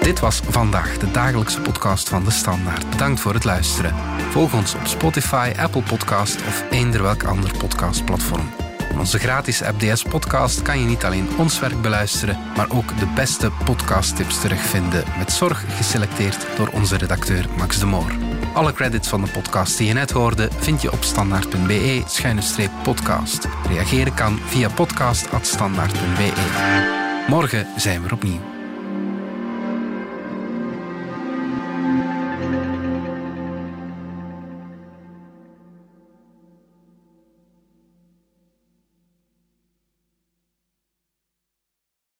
Dit 0.00 0.20
was 0.20 0.40
vandaag 0.48 0.98
de 0.98 1.10
dagelijkse 1.10 1.60
podcast 1.60 2.08
van 2.08 2.24
de 2.24 2.30
Standaard. 2.30 2.90
Bedankt 2.90 3.20
voor 3.20 3.34
het 3.34 3.44
luisteren. 3.44 3.94
Volg 4.30 4.54
ons 4.54 4.74
op 4.74 4.86
Spotify, 4.86 5.52
Apple 5.58 5.82
Podcast 5.82 6.36
of 6.36 6.64
eender 6.70 7.02
welk 7.02 7.24
ander 7.24 7.56
podcastplatform. 7.58 8.61
In 8.92 8.98
onze 8.98 9.18
gratis 9.18 9.60
FDS 9.60 10.02
podcast 10.02 10.62
kan 10.62 10.78
je 10.78 10.86
niet 10.86 11.04
alleen 11.04 11.28
ons 11.38 11.60
werk 11.60 11.82
beluisteren, 11.82 12.38
maar 12.56 12.70
ook 12.70 12.98
de 12.98 13.06
beste 13.14 13.50
podcasttips 13.64 14.40
terugvinden, 14.40 15.04
met 15.18 15.32
zorg 15.32 15.76
geselecteerd 15.76 16.46
door 16.56 16.68
onze 16.72 16.96
redacteur 16.96 17.46
Max 17.56 17.78
de 17.78 17.86
Moor. 17.86 18.12
Alle 18.54 18.72
credits 18.72 19.08
van 19.08 19.24
de 19.24 19.30
podcast 19.30 19.78
die 19.78 19.86
je 19.86 19.92
net 19.92 20.10
hoorde 20.10 20.48
vind 20.58 20.82
je 20.82 20.92
op 20.92 21.02
standaard.be-podcast. 21.02 23.48
Reageren 23.68 24.14
kan 24.14 24.38
via 24.38 24.68
podcast.standaard.be. 24.68 26.32
Morgen 27.28 27.66
zijn 27.76 28.02
we 28.02 28.12
opnieuw. 28.12 28.51